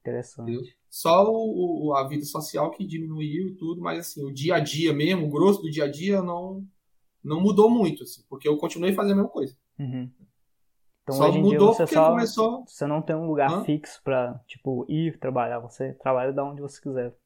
[0.00, 0.50] Interessante.
[0.50, 0.72] Entendeu?
[0.92, 4.60] Só o, o, a vida social que diminuiu e tudo, mas assim, o dia a
[4.60, 6.62] dia mesmo, o grosso do dia a dia não,
[7.24, 9.56] não mudou muito, assim, porque eu continuei fazendo a mesma coisa.
[9.78, 10.10] Uhum.
[11.02, 12.64] Então, só mudou você porque só, começou.
[12.66, 13.64] Você não tem um lugar Hã?
[13.64, 17.16] fixo para tipo, ir trabalhar, você trabalha da onde você quiser,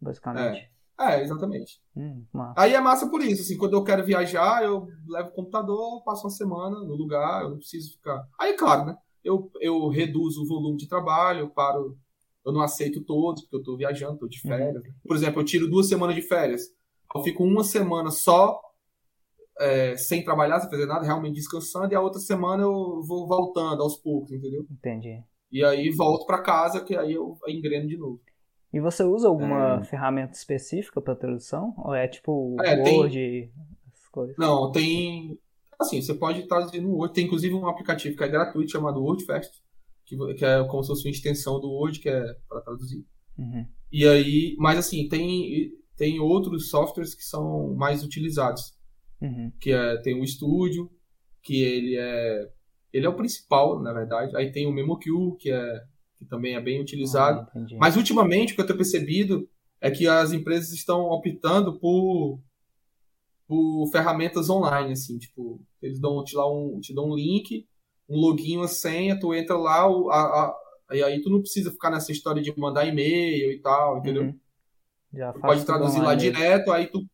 [0.00, 0.70] basicamente.
[1.00, 1.82] É, é exatamente.
[1.96, 2.24] Hum,
[2.56, 6.26] Aí é massa por isso, assim, quando eu quero viajar, eu levo o computador, passo
[6.26, 8.24] uma semana no lugar, eu não preciso ficar.
[8.38, 8.96] Aí, claro, né?
[9.24, 11.98] Eu, eu reduzo o volume de trabalho, eu paro
[12.44, 14.82] eu não aceito todos, porque eu estou viajando, estou de férias.
[14.82, 14.92] Uhum.
[15.06, 16.62] Por exemplo, eu tiro duas semanas de férias.
[17.14, 18.60] Eu fico uma semana só
[19.58, 23.82] é, sem trabalhar, sem fazer nada, realmente descansando, e a outra semana eu vou voltando
[23.82, 24.64] aos poucos, entendeu?
[24.70, 25.22] Entendi.
[25.50, 28.20] E aí volto para casa, que aí eu engreno de novo.
[28.72, 29.84] E você usa alguma é...
[29.84, 31.74] ferramenta específica para tradução?
[31.78, 33.52] Ou é tipo é, Word, tem...
[33.92, 34.36] essas coisas?
[34.36, 35.38] Não, tem.
[35.80, 37.14] Assim, você pode traduzir no Word.
[37.14, 39.62] Tem inclusive um aplicativo que é gratuito chamado WordFest
[40.08, 43.04] que, que é como se fosse uma extensão do Word, que é para traduzir.
[43.36, 43.66] Uhum.
[43.92, 48.74] E aí, mas assim, tem, tem outros softwares que são mais utilizados.
[49.20, 49.52] Uhum.
[49.60, 50.90] Que é, tem o Studio,
[51.42, 52.50] que ele é
[52.90, 54.34] ele é o principal, na verdade.
[54.34, 55.82] Aí tem o MemoQ, que é
[56.16, 57.46] que também é bem utilizado.
[57.54, 59.48] Ah, mas ultimamente o que eu tenho percebido
[59.80, 62.40] é que as empresas estão optando por
[63.46, 67.66] por ferramentas online, assim, tipo, eles dão te, lá um, te dão um link
[68.08, 70.54] um login, uma senha, tu entra lá, a,
[70.90, 74.22] a, e aí tu não precisa ficar nessa história de mandar e-mail e tal, entendeu?
[74.22, 74.40] Uhum.
[75.12, 76.20] Já tu pode traduzir lá mesmo.
[76.32, 77.04] direto, aí tu.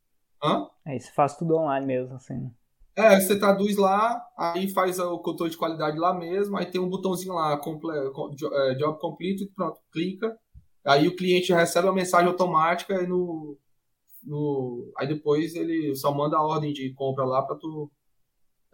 [0.42, 0.68] Hã?
[0.86, 2.34] É, isso faz tudo online mesmo, assim.
[2.34, 2.50] Né?
[2.96, 6.88] É, você traduz lá, aí faz o controle de qualidade lá mesmo, aí tem um
[6.88, 10.38] botãozinho lá, comple, é, job complete, pronto, clica.
[10.84, 13.58] Aí o cliente recebe a mensagem automática e no,
[14.22, 17.90] no, aí depois ele só manda a ordem de compra lá para tu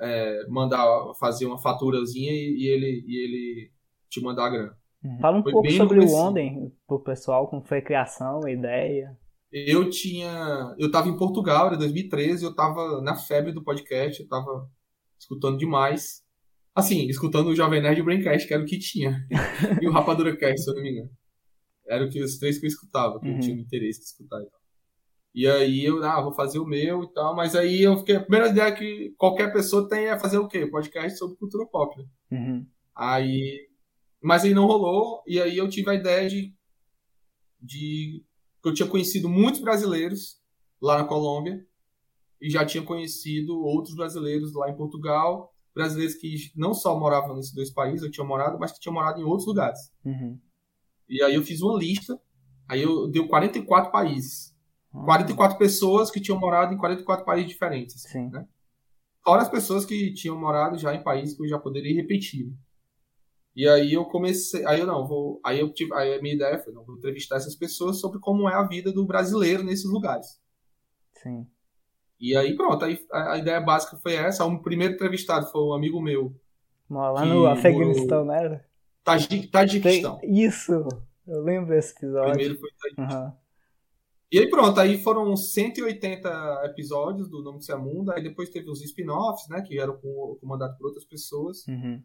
[0.00, 0.86] é, mandar
[1.18, 3.72] fazer uma faturazinha e, e, ele, e ele
[4.08, 4.76] te mandar a grana.
[5.02, 5.18] Uhum.
[5.20, 6.12] Fala um Foi pouco sobre o.
[6.12, 9.16] Onden pro pessoal, como foi a criação, a ideia.
[9.52, 10.74] Eu tinha.
[10.78, 14.68] Eu tava em Portugal, era 2013, eu tava na febre do podcast, eu tava
[15.18, 16.22] escutando demais.
[16.74, 19.26] Assim, escutando o Jovem Nerd e o Braincast, que era o que tinha.
[19.82, 21.10] e o Rapadura Cast, se eu não me engano.
[21.88, 23.34] Era o que, os três que eu escutava, que Uhum.
[23.34, 24.59] eu tinha interesse de escutar e tal.
[25.34, 28.16] E aí eu, ah, vou fazer o meu e tal, mas aí eu fiquei.
[28.16, 30.66] A primeira ideia que qualquer pessoa tem é fazer o quê?
[30.66, 32.04] Podcast sobre cultura pop, né?
[32.32, 32.66] Uhum.
[32.94, 33.68] Aí.
[34.22, 36.54] Mas aí não rolou, e aí eu tive a ideia de.
[37.60, 38.24] de
[38.62, 40.38] que eu tinha conhecido muitos brasileiros
[40.82, 41.64] lá na Colômbia,
[42.40, 47.54] e já tinha conhecido outros brasileiros lá em Portugal, brasileiros que não só moravam nesses
[47.54, 49.78] dois países, eu tinha morado, mas que tinham morado em outros lugares.
[50.04, 50.38] Uhum.
[51.08, 52.20] E aí eu fiz uma lista,
[52.68, 54.54] aí eu deu 44 países.
[54.92, 58.04] Ah, 44 pessoas que tinham morado em 44 países diferentes.
[58.04, 58.30] assim, Sim.
[58.30, 58.46] né?
[59.22, 62.52] Fora as pessoas que tinham morado já em países que eu já poderia repetir.
[63.54, 66.58] E aí eu comecei, aí eu não, vou, aí eu tive, aí a minha ideia
[66.58, 70.40] foi, não, vou entrevistar essas pessoas sobre como é a vida do brasileiro nesses lugares.
[71.12, 71.46] Sim.
[72.18, 74.44] E aí pronto, aí a, a ideia básica foi essa.
[74.44, 76.34] O primeiro entrevistado foi um amigo meu,
[76.88, 78.64] lá no Afeganistão, morou- né?
[79.04, 80.20] Tajiquistão.
[80.22, 80.86] Isso!
[81.26, 82.32] Eu lembro desse episódio.
[82.32, 83.18] primeiro foi Tajiquistão.
[83.22, 83.36] Aham.
[84.32, 88.80] E aí pronto, aí foram 180 episódios do Nome do Mundo, aí depois teve os
[88.82, 91.66] spin-offs, né, que eram com- comandados por outras pessoas.
[91.66, 92.00] Uhum.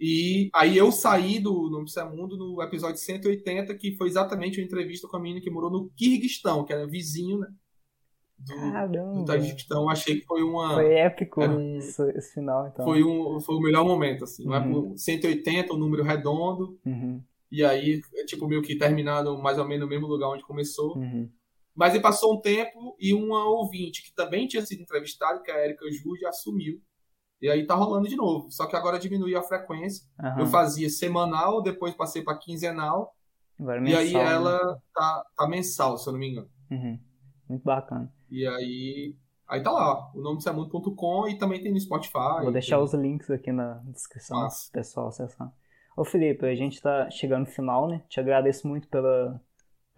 [0.00, 4.64] E aí eu saí do Nome do Mundo no episódio 180, que foi exatamente uma
[4.66, 7.48] entrevista com a menina que morou no Kirguistão, que era vizinho, né,
[8.38, 9.24] do, do Caramba!
[9.24, 9.88] Tajiquistão.
[9.88, 12.84] Achei que foi uma Foi épico Era um- esse, esse final, então.
[12.84, 14.90] foi um foi o melhor momento assim, não é Uhum.
[14.90, 17.20] por 180, um número redondo, Uhum.
[17.50, 20.96] e aí é tipo meio que terminado mais ou menos no mesmo lugar onde começou.
[20.96, 21.28] Uhum.
[21.78, 25.54] Mas aí passou um tempo e uma ouvinte que também tinha sido entrevistada, que é
[25.54, 26.82] a Erika Jude, assumiu.
[27.40, 28.50] E aí tá rolando de novo.
[28.50, 30.04] Só que agora diminuiu a frequência.
[30.18, 30.40] Aham.
[30.40, 33.14] Eu fazia semanal, depois passei para quinzenal.
[33.60, 34.32] Agora e aí mensal, né?
[34.32, 36.50] ela tá, tá mensal, se eu não me engano.
[36.68, 36.98] Uhum.
[37.48, 38.12] Muito bacana.
[38.28, 39.14] E aí.
[39.48, 42.42] Aí tá lá, o nome é mundo.com e também tem no Spotify.
[42.42, 45.50] Vou deixar tem- os links aqui na descrição pro pessoal acessar.
[45.96, 48.02] Ô Felipe, a gente tá chegando no final, né?
[48.08, 49.40] Te agradeço muito pela,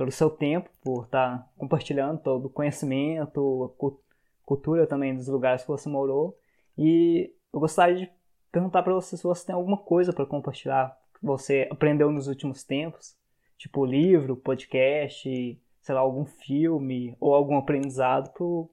[0.00, 4.00] pelo seu tempo, por estar compartilhando todo o conhecimento, a cu-
[4.46, 6.38] cultura também dos lugares que você morou.
[6.78, 8.10] E eu gostaria de
[8.50, 12.64] perguntar para você se você tem alguma coisa para compartilhar que você aprendeu nos últimos
[12.64, 13.14] tempos,
[13.58, 15.28] tipo livro, podcast,
[15.82, 18.70] sei lá, algum filme ou algum aprendizado pro,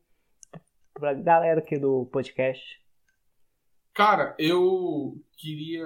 [0.93, 2.81] pra galera aqui do podcast.
[3.93, 5.85] Cara, eu queria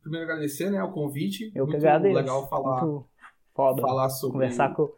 [0.00, 1.52] primeiro agradecer né, o convite.
[1.54, 2.16] Eu que Muito agradeço.
[2.16, 3.11] legal falar, Muito
[3.54, 3.80] foda.
[3.82, 4.32] falar sobre.
[4.34, 4.90] Conversar com.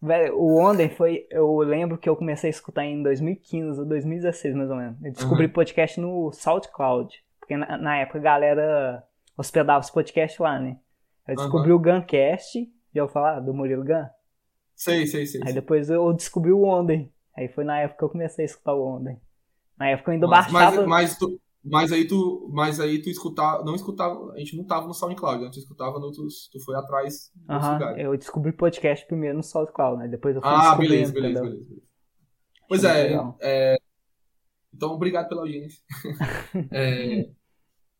[0.00, 1.26] Velho, o Onden foi.
[1.30, 5.02] Eu lembro que eu comecei a escutar em 2015 ou 2016, mais ou menos.
[5.02, 5.52] Eu descobri Uhum.
[5.52, 7.22] podcast no SoundCloud.
[7.40, 9.04] Porque na, na época a galera
[9.36, 10.76] hospedava os podcasts lá, né?
[11.26, 14.04] Eu descobri o Guncast, já vou falar do Murilo Gun.
[14.74, 15.40] Sei, sei, sei.
[15.44, 17.12] Aí depois eu descobri o Onden.
[17.36, 19.20] Aí foi na época que eu comecei a escutar o Onden.
[19.76, 20.76] Na época eu ainda Mas, baixava.
[20.86, 21.40] mas, mas, tu,
[21.70, 25.44] mas aí tu, mas aí tu escutava, não escutava, a gente não tava no SoundCloud,
[25.44, 25.50] né?
[25.52, 28.04] Tu escutava no outros, tu foi atrás dos Aham, lugares.
[28.04, 30.08] eu descobri podcast primeiro no SoundCloud, né?
[30.08, 31.82] Depois eu fui Ah, beleza, beleza, beleza, beleza.
[32.68, 33.76] Pois é, é,
[34.74, 35.82] então obrigado pela audiência.
[36.72, 37.30] É,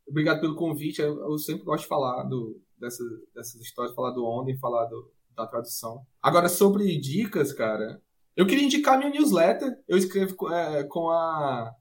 [0.08, 1.00] obrigado pelo convite.
[1.00, 5.12] Eu, eu sempre gosto de falar do, dessas, dessas histórias, falar do ontem, falar do,
[5.34, 6.02] da tradução.
[6.22, 8.00] Agora, sobre dicas, cara,
[8.36, 9.76] eu queria indicar minha newsletter.
[9.86, 11.72] Eu escrevo é, com a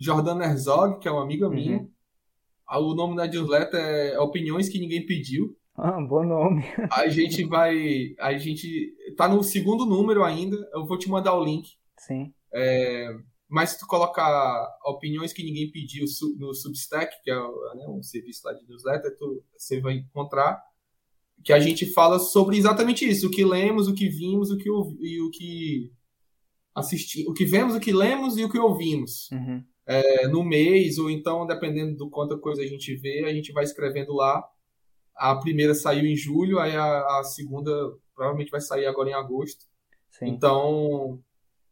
[0.00, 1.54] Jordana Herzog, que é uma amiga Uhum.
[1.54, 1.88] minha.
[2.66, 5.56] Ah, O nome da newsletter é Opiniões que Ninguém Pediu.
[5.76, 6.62] Ah, bom nome.
[6.92, 8.14] A gente vai.
[8.18, 10.56] A gente tá no segundo número ainda.
[10.72, 11.68] Eu vou te mandar o link.
[11.98, 12.32] Sim.
[13.48, 16.04] Mas se tu colocar opiniões que ninguém pediu
[16.38, 20.60] no Substack, que é né, um serviço lá de newsletter, tu, você vai encontrar
[21.42, 24.70] que a gente fala sobre exatamente isso, o que lemos, o que vimos, o que
[24.70, 25.90] ouvi- e o que
[26.74, 29.64] assisti, o que vemos, o que lemos e o que ouvimos Uhum.
[29.92, 33.64] É, no mês ou então dependendo do quanta coisa a gente vê, a gente vai
[33.64, 34.42] escrevendo lá.
[35.16, 37.70] A primeira saiu em julho, aí a, a segunda
[38.14, 39.66] provavelmente vai sair agora em agosto.
[40.10, 40.28] Sim.
[40.28, 41.20] Então,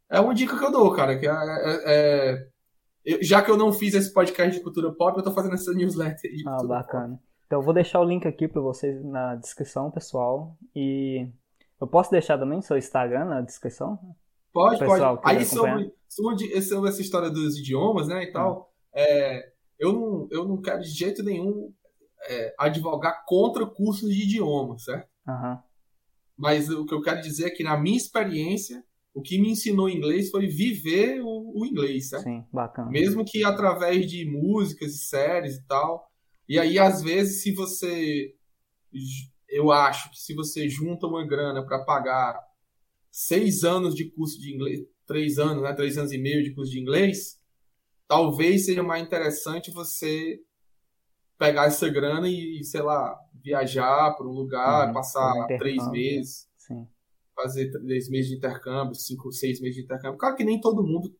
[0.09, 1.17] é uma dica que eu dou, cara.
[1.17, 2.47] Que é, é- é-
[3.05, 5.71] eu- já que eu não fiz esse podcast de cultura pop, eu tô fazendo essa
[5.73, 7.19] newsletter de Ah, bacana.
[7.47, 10.55] Então eu vou deixar o link aqui pra vocês na descrição, pessoal.
[10.75, 11.27] E
[11.81, 13.97] eu posso deixar também seu Instagram na descrição?
[13.97, 14.15] pop.
[14.51, 15.37] Pode, Pessoal pode.
[15.37, 20.47] Aí sobre, sobre, sobre essa história dos idiomas, né, e tal, é, eu, não, eu
[20.47, 21.71] não quero de jeito nenhum
[22.27, 25.07] é, advogar contra cursos de idiomas, certo?
[25.27, 25.63] Aham.
[26.35, 28.83] Mas o que eu quero dizer é que, na minha experiência,
[29.13, 32.23] o que me ensinou inglês foi viver o, o inglês, certo?
[32.23, 32.89] Sim, bacana.
[32.89, 36.09] Mesmo que através de músicas e séries e tal.
[36.47, 38.33] E aí, às vezes, se você.
[39.49, 42.39] eu acho que se você junta uma grana para pagar
[43.11, 44.79] seis anos de curso de inglês,
[45.09, 47.41] três anos, né, três anos e meio de curso de inglês,
[48.07, 50.39] talvez seja mais interessante você
[51.35, 56.87] pegar essa grana e, sei lá, viajar para um lugar, uhum, passar três meses, Sim.
[57.35, 60.19] fazer três meses de intercâmbio, cinco, seis meses de intercâmbio.
[60.19, 61.11] Claro que nem todo mundo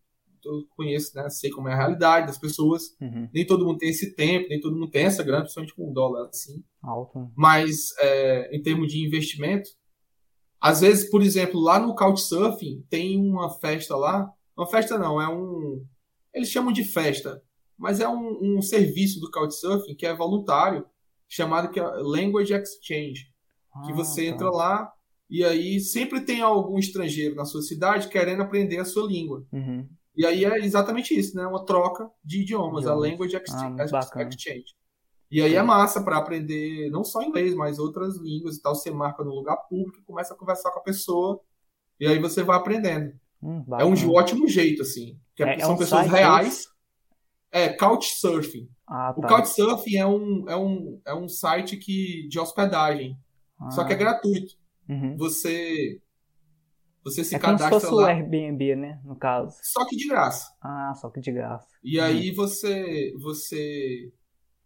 [0.46, 1.28] eu conheço, né?
[1.30, 2.96] Sei como é a realidade das pessoas.
[3.02, 3.28] Uhum.
[3.34, 5.94] Nem todo mundo tem esse tempo, nem todo mundo tem essa grana, principalmente com um
[5.94, 6.64] dólar assim.
[6.82, 7.32] Alto.
[7.36, 9.70] Mas é, em termos de investimento,
[10.62, 14.32] às vezes, por exemplo, lá no Couchsurfing tem uma festa lá.
[14.58, 15.86] Uma festa não, é um.
[16.34, 17.42] Eles chamam de festa,
[17.78, 20.86] mas é um, um serviço do Couchsurfing que é voluntário,
[21.28, 23.32] chamado que é Language Exchange.
[23.74, 24.28] Ah, que você tá.
[24.30, 24.92] entra lá
[25.30, 29.46] e aí sempre tem algum estrangeiro na sua cidade querendo aprender a sua língua.
[29.54, 29.88] Uhum.
[30.16, 31.46] E aí é exatamente isso, né?
[31.46, 32.88] Uma troca de idiomas, idiomas.
[32.88, 33.82] a Language Exchange.
[33.94, 34.76] Ah, exchange.
[35.32, 38.76] E aí é massa para aprender não só inglês, mas outras línguas e tal.
[38.76, 41.40] Você marca no lugar público, começa a conversar com a pessoa
[42.00, 43.14] e aí você vai aprendendo.
[43.42, 45.20] Hum, é um ótimo jeito, assim.
[45.36, 46.68] Que é, é são é um pessoas reais.
[47.52, 48.70] É, Couchsurfing.
[48.88, 49.20] Ah, tá.
[49.20, 53.18] O Couchsurfing é um, é, um, é um site que, de hospedagem.
[53.60, 53.72] Ah.
[53.72, 54.00] Só que é ah.
[54.00, 54.56] gratuito.
[54.88, 55.16] Uhum.
[55.18, 56.02] Você
[57.04, 58.08] você se é cadastra como se fosse lá.
[58.08, 59.00] o Airbnb, né?
[59.04, 59.58] No caso.
[59.64, 60.54] Só que de graça.
[60.62, 61.68] Ah, só que de graça.
[61.84, 62.06] E uhum.
[62.06, 64.12] aí você você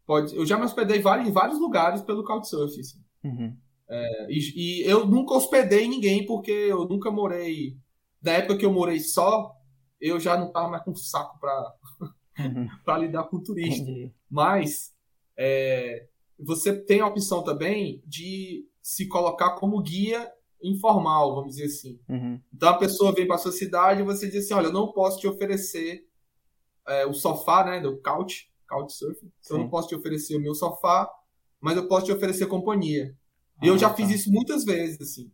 [0.06, 0.36] pode.
[0.36, 2.80] Eu já me hospedei em vários lugares pelo Couchsurfing.
[2.80, 3.04] Assim.
[3.24, 3.58] Uhum.
[3.90, 7.78] É, e, e, eu nunca hospedei ninguém porque eu nunca morei.
[8.22, 9.54] Da época que eu morei só,
[10.00, 11.74] eu já não tava mais com saco para
[12.40, 12.68] uhum.
[12.84, 13.82] para lidar com turista.
[13.82, 14.12] Entendi.
[14.30, 14.94] Mas
[15.38, 16.08] é,
[16.40, 20.32] você tem a opção também de se colocar como guia
[20.62, 22.00] informal, vamos dizer assim.
[22.08, 22.40] Uhum.
[22.54, 25.20] Então a pessoa vem para sua cidade e você diz assim, olha, eu não posso
[25.20, 26.08] te oferecer
[26.88, 29.32] é, o sofá, né, do couch, couchsurfing.
[29.40, 31.10] Então, eu não posso te oferecer o meu sofá,
[31.62, 33.16] mas eu posso te oferecer companhia.
[33.62, 33.96] E eu já tá.
[33.96, 35.32] fiz isso muitas vezes, assim,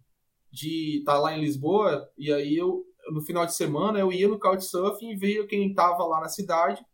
[0.52, 4.28] de estar tá lá em Lisboa e aí eu no final de semana eu ia
[4.28, 6.86] no couchsurfing e via quem estava lá na cidade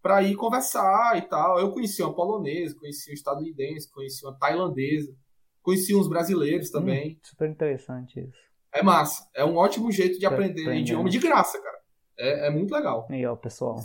[0.00, 1.60] para ir conversar e tal.
[1.60, 5.14] Eu conhecia uma polonesa, conhecia uma estadunidense, conhecia uma tailandesa.
[5.62, 7.12] Conheci uns brasileiros hum, também.
[7.12, 8.38] Hum, super interessante isso.
[8.74, 9.28] É massa.
[9.34, 10.80] É um ótimo jeito de aprender aprender.
[10.80, 11.78] idioma de graça, cara.
[12.18, 13.06] É, é muito legal.
[13.10, 13.76] E ó, pessoal.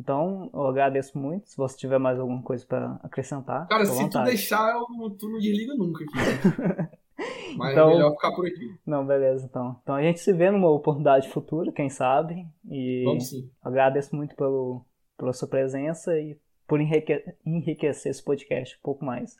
[0.00, 1.50] Então, eu agradeço muito.
[1.50, 3.68] Se você tiver mais alguma coisa para acrescentar.
[3.68, 4.24] Cara, se vontade.
[4.24, 6.98] tu deixar, eu, tu não desliga nunca aqui.
[7.54, 8.74] Mas então, é melhor ficar por aqui.
[8.86, 9.78] Não, beleza, então.
[9.82, 12.46] Então a gente se vê numa oportunidade futura, quem sabe.
[12.66, 13.50] E Vamos sim.
[13.60, 14.86] agradeço muito pelo,
[15.18, 19.36] pela sua presença e por enriquecer esse podcast um pouco mais.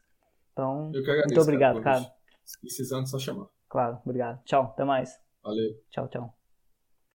[0.53, 2.01] Então, Eu que agradeço, muito obrigado, cara.
[2.03, 2.13] cara.
[2.61, 3.47] Precisando, só chamar.
[3.67, 4.43] Claro, obrigado.
[4.45, 5.19] Tchau, até mais.
[5.43, 5.71] Valeu.
[5.91, 6.40] Tchau, tchau.